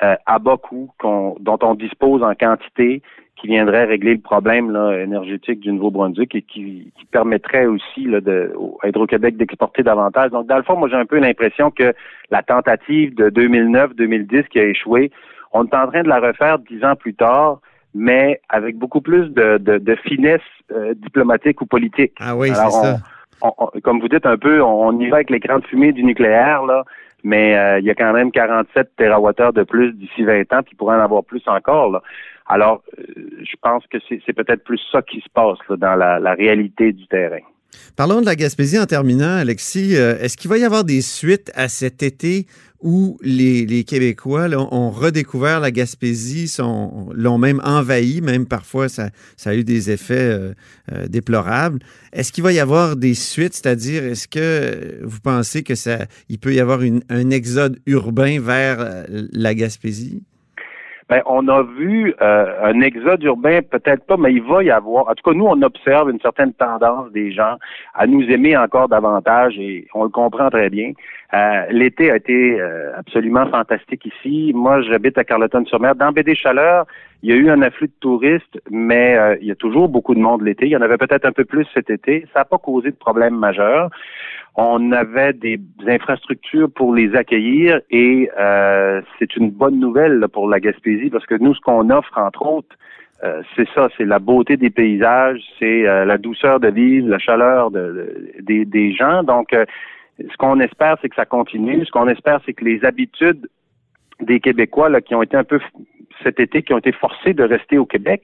à 0.01 0.39
bas 0.39 0.59
coût, 0.59 0.91
dont 1.03 1.59
on 1.63 1.75
dispose 1.75 2.23
en 2.23 2.35
quantité, 2.35 3.01
qui 3.37 3.49
viendrait 3.49 3.85
régler 3.85 4.15
le 4.15 4.21
problème 4.21 4.71
là, 4.71 4.99
énergétique 5.03 5.61
du 5.61 5.73
Nouveau-Brunswick 5.73 6.35
et 6.35 6.43
qui, 6.43 6.93
permettrait 7.11 7.67
aussi 7.67 8.05
là, 8.05 8.21
de, 8.21 8.53
à 8.83 8.89
Hydro-Québec 8.89 9.37
d'exporter 9.37 9.83
davantage. 9.83 10.31
Donc, 10.31 10.47
dans 10.47 10.57
le 10.57 10.63
fond, 10.63 10.77
moi, 10.77 10.89
j'ai 10.89 10.97
un 10.97 11.07
peu 11.07 11.19
l'impression 11.19 11.71
que 11.71 11.95
la 12.31 12.43
tentative 12.43 13.15
de 13.15 13.31
2009-2010 13.31 14.49
qui 14.49 14.59
a 14.59 14.65
échoué, 14.65 15.11
on 15.53 15.65
est 15.65 15.75
en 15.75 15.87
train 15.89 16.03
de 16.03 16.09
la 16.09 16.21
refaire 16.21 16.59
dix 16.59 16.85
ans 16.85 16.97
plus 16.97 17.15
tard, 17.15 17.61
mais 17.95 18.41
avec 18.49 18.77
beaucoup 18.77 19.01
plus 19.01 19.31
de, 19.31 19.59
de, 19.59 19.97
finesse 20.05 20.41
euh, 20.73 20.95
diplomatique 20.95 21.61
ou 21.61 21.67
politique. 21.67 22.13
Ah 22.21 22.37
oui, 22.37 22.49
c'est 22.49 22.71
ça. 22.71 22.99
comme 23.83 24.01
vous 24.01 24.09
dites 24.09 24.27
un 24.27 24.37
peu, 24.37 24.63
on, 24.63 24.99
y 25.01 25.09
va 25.09 25.17
avec 25.17 25.31
l'écran 25.31 25.59
de 25.59 25.67
fumée 25.67 25.93
du 25.93 26.05
nucléaire, 26.05 26.65
là, 26.65 26.85
mais 27.25 27.57
euh, 27.57 27.79
il 27.81 27.87
y 27.87 27.91
a 27.91 27.95
quand 27.95 28.13
même 28.13 28.31
47 28.31 28.91
TWh 28.97 29.53
de 29.53 29.63
plus 29.63 29.93
d'ici 29.93 30.25
20 30.25 30.53
ans, 30.53 30.63
puis 30.65 30.77
pourrait 30.77 30.97
en 30.97 31.01
avoir 31.01 31.25
plus 31.25 31.43
encore. 31.47 31.91
Là. 31.91 32.03
Alors, 32.49 32.83
euh, 32.99 33.03
je 33.41 33.57
pense 33.61 33.85
que 33.91 33.99
c'est 34.09 34.33
peut-être 34.33 34.63
plus 34.65 34.81
ça 34.93 35.03
qui 35.03 35.21
se 35.21 35.29
passe 35.35 35.59
dans 35.69 35.97
la, 35.97 36.35
réalité 36.35 36.93
du 36.93 37.07
terrain. 37.09 37.41
Parlons 37.97 38.21
de 38.21 38.27
la 38.27 38.37
Gaspésie 38.37 38.79
en 38.79 38.87
terminant, 38.87 39.37
Alexis. 39.37 39.97
Euh, 39.97 40.17
est-ce 40.21 40.37
qu'il 40.37 40.49
va 40.49 40.59
y 40.59 40.65
avoir 40.65 40.85
des 40.85 41.01
suites 41.01 41.51
à 41.55 41.69
cet 41.69 42.03
été 42.03 42.47
où 42.81 43.19
les, 43.23 43.85
Québécois 43.85 44.49
ont 44.57 44.91
redécouvert 44.91 45.61
la 45.61 45.71
Gaspésie, 45.71 46.53
l'ont 46.59 47.39
même 47.39 47.61
envahi, 47.65 48.21
même 48.21 48.47
parfois 48.47 48.89
ça, 48.89 49.11
a 49.45 49.55
eu 49.55 49.65
des 49.65 49.91
effets 49.91 50.55
euh, 50.93 51.09
déplorables. 51.09 51.81
Est-ce 52.13 52.33
qu'il 52.33 52.45
va 52.45 52.53
y 52.53 52.61
avoir 52.61 52.97
des 52.97 53.15
suites, 53.15 53.55
c'est-à-dire 53.55 54.05
est-ce 54.05 54.29
que 54.29 55.01
vous 55.03 55.21
pensez 55.21 55.63
que 55.63 55.75
ça, 55.75 56.07
il 56.29 56.39
peut 56.39 56.55
y 56.55 56.61
avoir 56.61 56.81
un 57.09 57.31
exode 57.31 57.79
urbain 57.87 58.41
vers 58.41 59.07
la 59.09 59.55
Gaspésie? 59.55 60.23
Ben, 61.09 61.23
on 61.27 61.47
a 61.47 61.63
vu 61.63 62.15
euh, 62.21 62.65
un 62.65 62.81
exode 62.81 63.23
urbain, 63.23 63.61
peut-être 63.63 64.05
pas, 64.07 64.17
mais 64.17 64.33
il 64.33 64.43
va 64.43 64.65
y 64.65 64.71
avoir. 64.71 65.09
En 65.09 65.15
tout 65.15 65.23
cas, 65.31 65.37
nous, 65.37 65.47
on 65.47 65.63
observe 65.63 66.11
une 66.11 66.21
certaine 66.21 66.53
tendance 66.53 67.13
des 67.13 67.31
gens 67.31 67.57
à 67.95 68.09
nous 68.09 68.23
aimer 68.23 68.57
encore 68.57 68.89
davantage 68.89 69.57
et 69.57 69.87
on 69.95 70.03
le 70.03 70.09
comprend 70.09 70.51
très 70.51 70.69
bien. 70.69 70.93
Euh, 71.33 71.67
l'été 71.71 72.11
a 72.11 72.17
été 72.17 72.61
euh, 72.61 72.91
absolument 72.97 73.47
fantastique 73.47 74.05
ici. 74.05 74.53
Moi, 74.53 74.83
j'habite 74.83 75.17
à 75.17 75.23
Carleton-sur-Mer. 75.23 75.95
Dans 75.95 76.11
BD 76.11 76.35
Chaleur, 76.35 76.87
il 77.23 77.31
y 77.31 77.33
a 77.33 77.37
eu 77.37 77.51
un 77.51 77.63
afflux 77.63 77.89
de 77.89 77.93
touristes, 78.01 78.61
mais 78.71 79.39
il 79.41 79.47
y 79.47 79.51
a 79.51 79.57
toujours 79.57 79.89
beaucoup 79.89 80.15
de 80.15 80.21
monde 80.21 80.43
l'été. 80.43 80.67
Il 80.67 80.73
y 80.73 80.77
en 80.77 80.83
avait 80.83 80.99
peut-être 80.99 81.25
un 81.25 81.33
peu 81.33 81.45
plus 81.45 81.67
cet 81.75 81.91
été. 81.91 82.27
Ça 82.33 82.41
n'a 82.41 82.45
pas 82.45 82.59
causé 82.59 82.91
de 82.91 82.97
problème 82.97 83.37
majeur 83.37 83.91
on 84.57 84.91
avait 84.93 85.35
des 85.35 85.61
infrastructures 85.87 86.71
pour 86.71 86.95
les 86.95 87.15
accueillir 87.15 87.81
et 87.91 88.31
euh, 88.39 89.03
c'est 89.19 89.37
une 89.37 89.51
bonne 89.51 89.79
nouvelle 89.79 90.25
pour 90.33 90.49
la 90.49 90.61
Gaspésie 90.61 91.11
parce 91.11 91.27
que 91.27 91.35
nous, 91.35 91.55
ce 91.55 91.61
qu'on 91.61 91.91
offre, 91.91 92.17
entre 92.17 92.47
autres, 92.47 92.75
euh, 93.23 93.43
c'est 93.55 93.69
ça, 93.75 93.89
c'est 93.97 94.07
la 94.07 94.19
beauté 94.19 94.57
des 94.57 94.71
paysages, 94.71 95.41
c'est 95.59 95.87
euh, 95.87 96.07
la 96.07 96.17
douceur 96.17 96.59
de 96.59 96.69
vivre, 96.69 97.09
la 97.09 97.19
chaleur 97.19 97.71
de, 97.71 98.17
des, 98.41 98.93
gens. 98.95 99.23
Donc, 99.23 99.55
ce 100.19 100.37
qu'on 100.39 100.61
espère, 100.61 100.97
c'est 101.03 101.11
que 101.11 101.17
ça 101.17 101.27
continue. 101.27 101.85
Ce 101.85 101.91
qu'on 101.91 102.09
espère, 102.09 102.41
c'est 102.47 102.55
que 102.55 102.65
les 102.65 102.83
habitudes 102.85 103.49
des 104.21 104.41
Québécois 104.41 104.89
là, 104.89 105.03
qui 105.03 105.15
ont 105.15 105.23
été 105.23 105.37
un 105.37 105.45
peu 105.45 105.61
cet 106.23 106.41
été, 106.41 106.63
qui 106.63 106.73
ont 106.73 106.79
été 106.79 106.93
forcés 106.93 107.35
de 107.35 107.45
rester 107.45 107.79
au 107.79 107.87
Québec, 107.87 108.23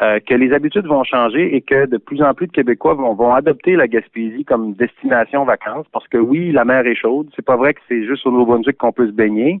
euh, 0.00 0.18
que 0.26 0.34
les 0.34 0.52
habitudes 0.52 0.86
vont 0.86 1.04
changer 1.04 1.54
et 1.54 1.60
que 1.60 1.86
de 1.86 1.98
plus 1.98 2.20
en 2.20 2.34
plus 2.34 2.48
de 2.48 2.52
Québécois 2.52 2.94
vont, 2.94 3.14
vont 3.14 3.32
adopter 3.32 3.76
la 3.76 3.86
Gaspésie 3.86 4.44
comme 4.44 4.72
destination 4.72 5.44
vacances 5.44 5.86
parce 5.92 6.08
que 6.08 6.18
oui, 6.18 6.50
la 6.50 6.64
mer 6.64 6.84
est 6.86 6.96
chaude. 6.96 7.28
C'est 7.36 7.44
pas 7.44 7.56
vrai 7.56 7.74
que 7.74 7.80
c'est 7.88 8.04
juste 8.04 8.26
au 8.26 8.32
Nouveau-Brunswick 8.32 8.76
qu'on 8.76 8.90
peut 8.90 9.06
se 9.06 9.12
baigner. 9.12 9.60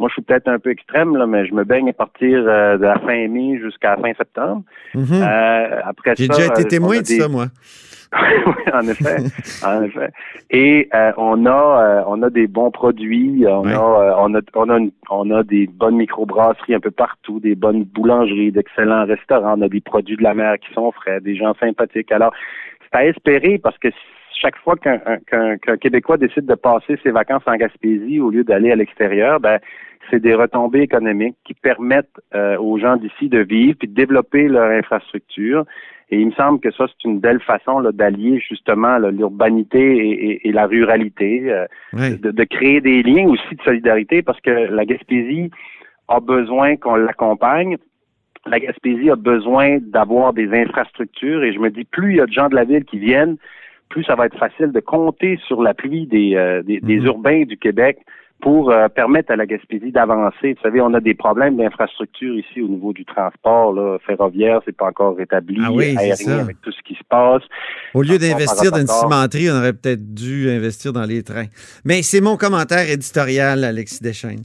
Moi, 0.00 0.08
je 0.08 0.14
suis 0.14 0.22
peut-être 0.22 0.48
un 0.48 0.58
peu 0.58 0.70
extrême, 0.70 1.16
là, 1.16 1.26
mais 1.26 1.46
je 1.46 1.54
me 1.54 1.64
baigne 1.64 1.90
à 1.90 1.92
partir 1.92 2.42
euh, 2.46 2.76
de 2.76 2.84
la 2.84 2.98
fin 2.98 3.28
mai 3.28 3.58
jusqu'à 3.60 3.96
la 3.96 4.02
fin 4.02 4.14
septembre. 4.14 4.62
Mm-hmm. 4.94 5.22
Euh, 5.22 5.80
après 5.84 6.14
J'ai 6.16 6.28
déjà 6.28 6.46
été 6.46 6.64
témoin 6.64 7.00
de 7.00 7.06
ça, 7.06 7.28
moi. 7.28 7.46
oui, 8.46 8.72
en 8.72 8.88
effet, 8.88 9.16
en 9.64 9.82
effet. 9.82 10.10
Et 10.50 10.88
euh, 10.94 11.12
on 11.18 11.44
a 11.44 11.50
euh, 11.50 12.02
on 12.06 12.22
a 12.22 12.30
des 12.30 12.46
bons 12.46 12.70
produits, 12.70 13.44
on 13.46 13.66
a 13.66 13.70
euh, 13.70 14.14
on 14.18 14.34
a 14.34 14.40
on 14.54 14.70
a 14.70 14.78
on 15.10 15.30
a 15.30 15.42
des 15.42 15.66
bonnes 15.66 15.96
microbrasseries 15.96 16.74
un 16.74 16.80
peu 16.80 16.90
partout, 16.90 17.38
des 17.38 17.54
bonnes 17.54 17.84
boulangeries, 17.84 18.52
d'excellents 18.52 19.04
restaurants, 19.04 19.58
on 19.58 19.62
a 19.62 19.68
des 19.68 19.82
produits 19.82 20.16
de 20.16 20.22
la 20.22 20.32
mer 20.32 20.58
qui 20.58 20.72
sont 20.72 20.90
frais, 20.92 21.20
des 21.20 21.36
gens 21.36 21.54
sympathiques. 21.60 22.10
Alors, 22.10 22.32
c'est 22.80 22.98
à 22.98 23.06
espérer 23.06 23.58
parce 23.58 23.76
que 23.78 23.88
chaque 24.40 24.56
fois 24.58 24.76
qu'un 24.76 25.76
Québécois 25.76 26.16
décide 26.16 26.46
de 26.46 26.54
passer 26.54 26.98
ses 27.02 27.10
vacances 27.10 27.42
en 27.46 27.56
Gaspésie 27.56 28.20
au 28.20 28.30
lieu 28.30 28.44
d'aller 28.44 28.70
à 28.70 28.76
l'extérieur, 28.76 29.40
ben 29.40 29.58
c'est 30.10 30.20
des 30.20 30.34
retombées 30.34 30.82
économiques 30.82 31.36
qui 31.44 31.54
permettent 31.54 32.20
euh, 32.34 32.58
aux 32.58 32.78
gens 32.78 32.96
d'ici 32.96 33.28
de 33.28 33.38
vivre 33.38 33.76
puis 33.78 33.88
de 33.88 33.94
développer 33.94 34.48
leur 34.48 34.70
infrastructure. 34.70 35.64
Et 36.10 36.20
il 36.20 36.26
me 36.26 36.32
semble 36.32 36.60
que 36.60 36.70
ça, 36.70 36.86
c'est 36.88 37.08
une 37.08 37.20
belle 37.20 37.40
façon 37.40 37.82
d'allier 37.92 38.40
justement 38.40 38.98
l'urbanité 38.98 40.40
et, 40.42 40.52
la 40.52 40.66
ruralité, 40.66 41.50
euh, 41.50 41.66
de, 41.92 42.30
de, 42.30 42.44
créer 42.44 42.80
des 42.80 43.02
liens 43.02 43.28
aussi 43.28 43.54
de 43.54 43.62
solidarité 43.62 44.22
parce 44.22 44.40
que 44.40 44.50
la 44.50 44.86
Gaspésie 44.86 45.50
a 46.08 46.20
besoin 46.20 46.76
qu'on 46.76 46.96
l'accompagne. 46.96 47.76
La 48.46 48.58
Gaspésie 48.58 49.10
a 49.10 49.16
besoin 49.16 49.78
d'avoir 49.82 50.32
des 50.32 50.50
infrastructures 50.52 51.44
et 51.44 51.52
je 51.52 51.58
me 51.58 51.70
dis, 51.70 51.84
plus 51.84 52.12
il 52.12 52.16
y 52.16 52.20
a 52.20 52.26
de 52.26 52.32
gens 52.32 52.48
de 52.48 52.54
la 52.54 52.64
ville 52.64 52.84
qui 52.84 52.98
viennent, 52.98 53.36
plus 53.90 54.04
ça 54.04 54.14
va 54.14 54.26
être 54.26 54.38
facile 54.38 54.72
de 54.72 54.80
compter 54.80 55.38
sur 55.46 55.62
l'appui 55.62 56.06
des, 56.06 56.34
euh, 56.36 56.62
des, 56.62 56.80
des, 56.80 57.00
mhm. 57.00 57.06
urbains 57.06 57.42
du 57.44 57.58
Québec 57.58 57.98
pour 58.40 58.70
euh, 58.70 58.88
permettre 58.88 59.32
à 59.32 59.36
la 59.36 59.46
Gaspésie 59.46 59.90
d'avancer. 59.90 60.54
Vous 60.54 60.62
savez, 60.62 60.80
on 60.80 60.94
a 60.94 61.00
des 61.00 61.14
problèmes 61.14 61.56
d'infrastructure 61.56 62.34
ici 62.38 62.62
au 62.62 62.68
niveau 62.68 62.92
du 62.92 63.04
transport 63.04 63.72
là, 63.72 63.98
ferroviaire, 64.06 64.60
c'est 64.64 64.76
pas 64.76 64.86
encore 64.86 65.16
rétabli, 65.16 65.60
ah 65.64 65.72
oui, 65.72 65.96
aérien 65.98 66.38
avec 66.38 66.60
tout 66.60 66.70
ce 66.70 66.82
qui 66.82 66.94
se 66.94 67.04
passe. 67.08 67.42
Au 67.94 68.02
lieu 68.02 68.18
d'investir 68.18 68.70
dans 68.70 68.78
une 68.78 68.86
cimenterie, 68.86 69.50
on 69.50 69.56
aurait 69.56 69.72
peut-être 69.72 70.14
dû 70.14 70.50
investir 70.50 70.92
dans 70.92 71.04
les 71.04 71.22
trains. 71.22 71.46
Mais 71.84 72.02
c'est 72.02 72.20
mon 72.20 72.36
commentaire 72.36 72.88
éditorial, 72.88 73.64
Alexis 73.64 74.02
Deschaines. 74.02 74.44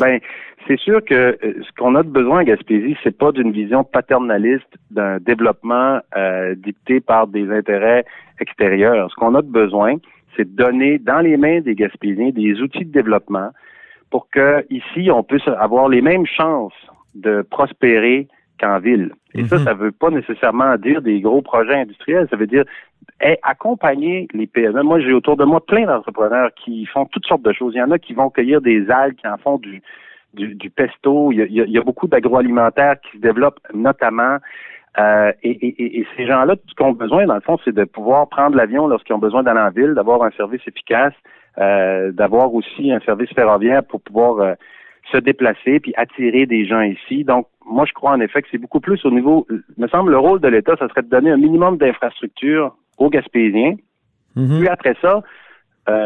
ben, 0.00 0.18
c'est 0.66 0.78
sûr 0.78 1.04
que 1.04 1.14
euh, 1.14 1.36
ce 1.42 1.68
qu'on 1.76 1.94
a 1.94 2.02
de 2.02 2.08
besoin 2.08 2.40
à 2.40 2.44
Gaspésie, 2.44 2.96
c'est 3.02 3.16
pas 3.16 3.32
d'une 3.32 3.52
vision 3.52 3.84
paternaliste 3.84 4.72
d'un 4.90 5.18
développement 5.18 6.00
euh, 6.16 6.54
dicté 6.54 7.00
par 7.00 7.26
des 7.26 7.50
intérêts 7.50 8.04
extérieurs. 8.40 9.10
Ce 9.10 9.14
qu'on 9.16 9.34
a 9.34 9.42
de 9.42 9.50
besoin, 9.50 9.96
c'est 10.36 10.54
de 10.54 10.56
donner 10.56 10.98
dans 10.98 11.20
les 11.20 11.36
mains 11.36 11.60
des 11.60 11.74
Gaspésiens 11.74 12.30
des 12.30 12.60
outils 12.60 12.84
de 12.84 12.92
développement 12.92 13.50
pour 14.10 14.28
que 14.30 14.64
ici 14.70 15.10
on 15.10 15.22
puisse 15.22 15.46
avoir 15.48 15.88
les 15.88 16.02
mêmes 16.02 16.26
chances 16.26 16.74
de 17.14 17.42
prospérer 17.42 18.28
qu'en 18.60 18.78
ville. 18.78 19.12
Et 19.34 19.44
ça, 19.44 19.58
mhm. 19.58 19.64
ça 19.64 19.74
veut 19.74 19.92
pas 19.92 20.10
nécessairement 20.10 20.76
dire 20.76 21.02
des 21.02 21.20
gros 21.20 21.42
projets 21.42 21.74
industriels. 21.74 22.28
Ça 22.30 22.36
veut 22.36 22.46
dire 22.46 22.64
accompagner 23.42 24.28
les 24.34 24.46
PME. 24.46 24.82
Moi, 24.82 25.00
j'ai 25.00 25.12
autour 25.12 25.36
de 25.36 25.44
moi 25.44 25.64
plein 25.64 25.86
d'entrepreneurs 25.86 26.50
qui 26.54 26.86
font 26.86 27.06
toutes 27.06 27.26
sortes 27.26 27.42
de 27.42 27.52
choses. 27.52 27.74
Il 27.74 27.78
y 27.78 27.82
en 27.82 27.90
a 27.90 27.98
qui 27.98 28.14
vont 28.14 28.30
cueillir 28.30 28.60
des 28.60 28.90
algues, 28.90 29.16
qui 29.16 29.26
en 29.26 29.38
font 29.38 29.58
du, 29.58 29.82
du, 30.34 30.70
pesto. 30.70 31.32
Il 31.32 31.38
y 31.38 31.42
a, 31.42 31.64
il 31.64 31.70
y 31.70 31.78
a 31.78 31.82
beaucoup 31.82 32.08
d'agroalimentaires 32.08 33.00
qui 33.00 33.18
se 33.18 33.22
développent, 33.22 33.60
notamment 33.74 34.38
euh, 34.98 35.32
et, 35.42 36.04
ces 36.16 36.26
gens-là, 36.26 36.56
tout 36.56 36.68
ce 36.68 36.74
qu'ils 36.74 36.86
ont 36.86 36.92
besoin, 36.92 37.26
dans 37.26 37.34
le 37.34 37.40
fond, 37.40 37.58
c'est 37.64 37.74
de 37.74 37.84
pouvoir 37.84 38.28
prendre 38.28 38.56
l'avion 38.56 38.86
lorsqu'ils 38.86 39.14
ont 39.14 39.18
besoin 39.18 39.42
d'aller 39.42 39.60
en 39.60 39.70
ville, 39.70 39.94
d'avoir 39.94 40.22
un 40.22 40.30
service 40.32 40.60
efficace, 40.66 41.14
euh, 41.58 42.12
d'avoir 42.12 42.52
aussi 42.54 42.92
un 42.92 43.00
service 43.00 43.30
ferroviaire 43.30 43.82
pour 43.84 44.02
pouvoir 44.02 44.38
euh, 44.40 44.54
se 45.10 45.16
déplacer 45.16 45.80
puis 45.80 45.94
attirer 45.96 46.44
des 46.44 46.66
gens 46.66 46.82
ici. 46.82 47.24
Donc, 47.24 47.46
moi, 47.64 47.86
je 47.86 47.92
crois 47.92 48.12
en 48.12 48.20
effet 48.20 48.42
que 48.42 48.48
c'est 48.50 48.58
beaucoup 48.58 48.80
plus 48.80 49.02
au 49.06 49.10
niveau, 49.10 49.46
me 49.78 49.88
semble, 49.88 50.10
le 50.10 50.18
rôle 50.18 50.40
de 50.40 50.48
l'État, 50.48 50.76
ça 50.78 50.88
serait 50.88 51.02
de 51.02 51.08
donner 51.08 51.30
un 51.30 51.38
minimum 51.38 51.78
d'infrastructures 51.78 52.76
aux 52.98 53.08
Gaspésiens. 53.08 53.76
Mm-hmm. 54.36 54.58
Puis 54.58 54.68
après 54.68 54.96
ça, 55.00 55.22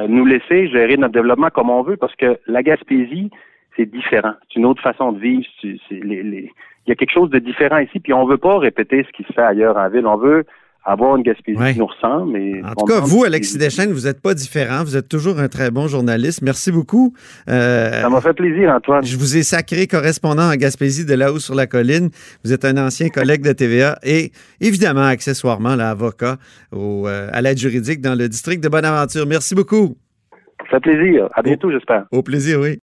nous 0.08 0.24
laisser 0.24 0.68
gérer 0.68 0.96
notre 0.96 1.12
développement 1.12 1.50
comme 1.50 1.70
on 1.70 1.82
veut, 1.82 1.96
parce 1.96 2.14
que 2.16 2.38
la 2.46 2.62
Gaspésie, 2.62 3.30
c'est 3.76 3.86
différent. 3.86 4.32
C'est 4.48 4.58
une 4.58 4.66
autre 4.66 4.82
façon 4.82 5.12
de 5.12 5.20
vivre. 5.20 5.44
C'est, 5.62 5.78
les, 5.90 6.22
les, 6.22 6.50
il 6.86 6.90
y 6.90 6.92
a 6.92 6.94
quelque 6.94 7.12
chose 7.12 7.30
de 7.30 7.38
différent 7.38 7.78
ici, 7.78 8.00
puis 8.00 8.12
on 8.12 8.26
veut 8.26 8.38
pas 8.38 8.58
répéter 8.58 9.04
ce 9.04 9.12
qui 9.16 9.22
se 9.24 9.32
fait 9.32 9.42
ailleurs 9.42 9.76
en 9.76 9.88
ville. 9.88 10.06
On 10.06 10.16
veut 10.16 10.44
avoir 10.86 11.16
une 11.16 11.24
Gaspésie 11.24 11.58
qui 11.72 11.78
nous 11.80 11.86
ressemble. 11.86 12.38
en 12.64 12.74
tout 12.74 12.86
cas, 12.86 13.00
vous, 13.00 13.24
Alexis 13.24 13.58
Deschênes, 13.58 13.92
vous 13.92 14.06
n'êtes 14.06 14.22
pas 14.22 14.34
différent. 14.34 14.84
Vous 14.84 14.96
êtes 14.96 15.08
toujours 15.08 15.40
un 15.40 15.48
très 15.48 15.72
bon 15.72 15.88
journaliste. 15.88 16.42
Merci 16.42 16.70
beaucoup. 16.70 17.12
Euh, 17.48 18.02
ça 18.02 18.08
m'a 18.08 18.20
fait 18.20 18.34
plaisir, 18.34 18.70
Antoine. 18.70 19.04
Je 19.04 19.16
vous 19.16 19.36
ai 19.36 19.42
sacré 19.42 19.88
correspondant 19.88 20.48
en 20.48 20.54
Gaspésie 20.54 21.04
de 21.04 21.14
là-haut 21.14 21.40
sur 21.40 21.56
la 21.56 21.66
colline. 21.66 22.10
Vous 22.44 22.52
êtes 22.52 22.64
un 22.64 22.76
ancien 22.76 23.08
collègue 23.08 23.42
de 23.42 23.52
TVA 23.52 23.98
et 24.04 24.30
évidemment, 24.60 25.06
accessoirement, 25.06 25.74
l'avocat 25.74 26.36
euh, 26.72 27.28
à 27.32 27.42
l'aide 27.42 27.58
juridique 27.58 28.00
dans 28.00 28.14
le 28.14 28.28
district 28.28 28.62
de 28.62 28.68
Bonaventure. 28.68 29.26
Merci 29.26 29.56
beaucoup. 29.56 29.96
Ça 30.70 30.78
fait 30.78 30.80
plaisir. 30.80 31.28
À 31.34 31.42
bientôt, 31.42 31.70
j'espère. 31.70 32.06
Au 32.12 32.22
plaisir, 32.22 32.60
oui. 32.60 32.74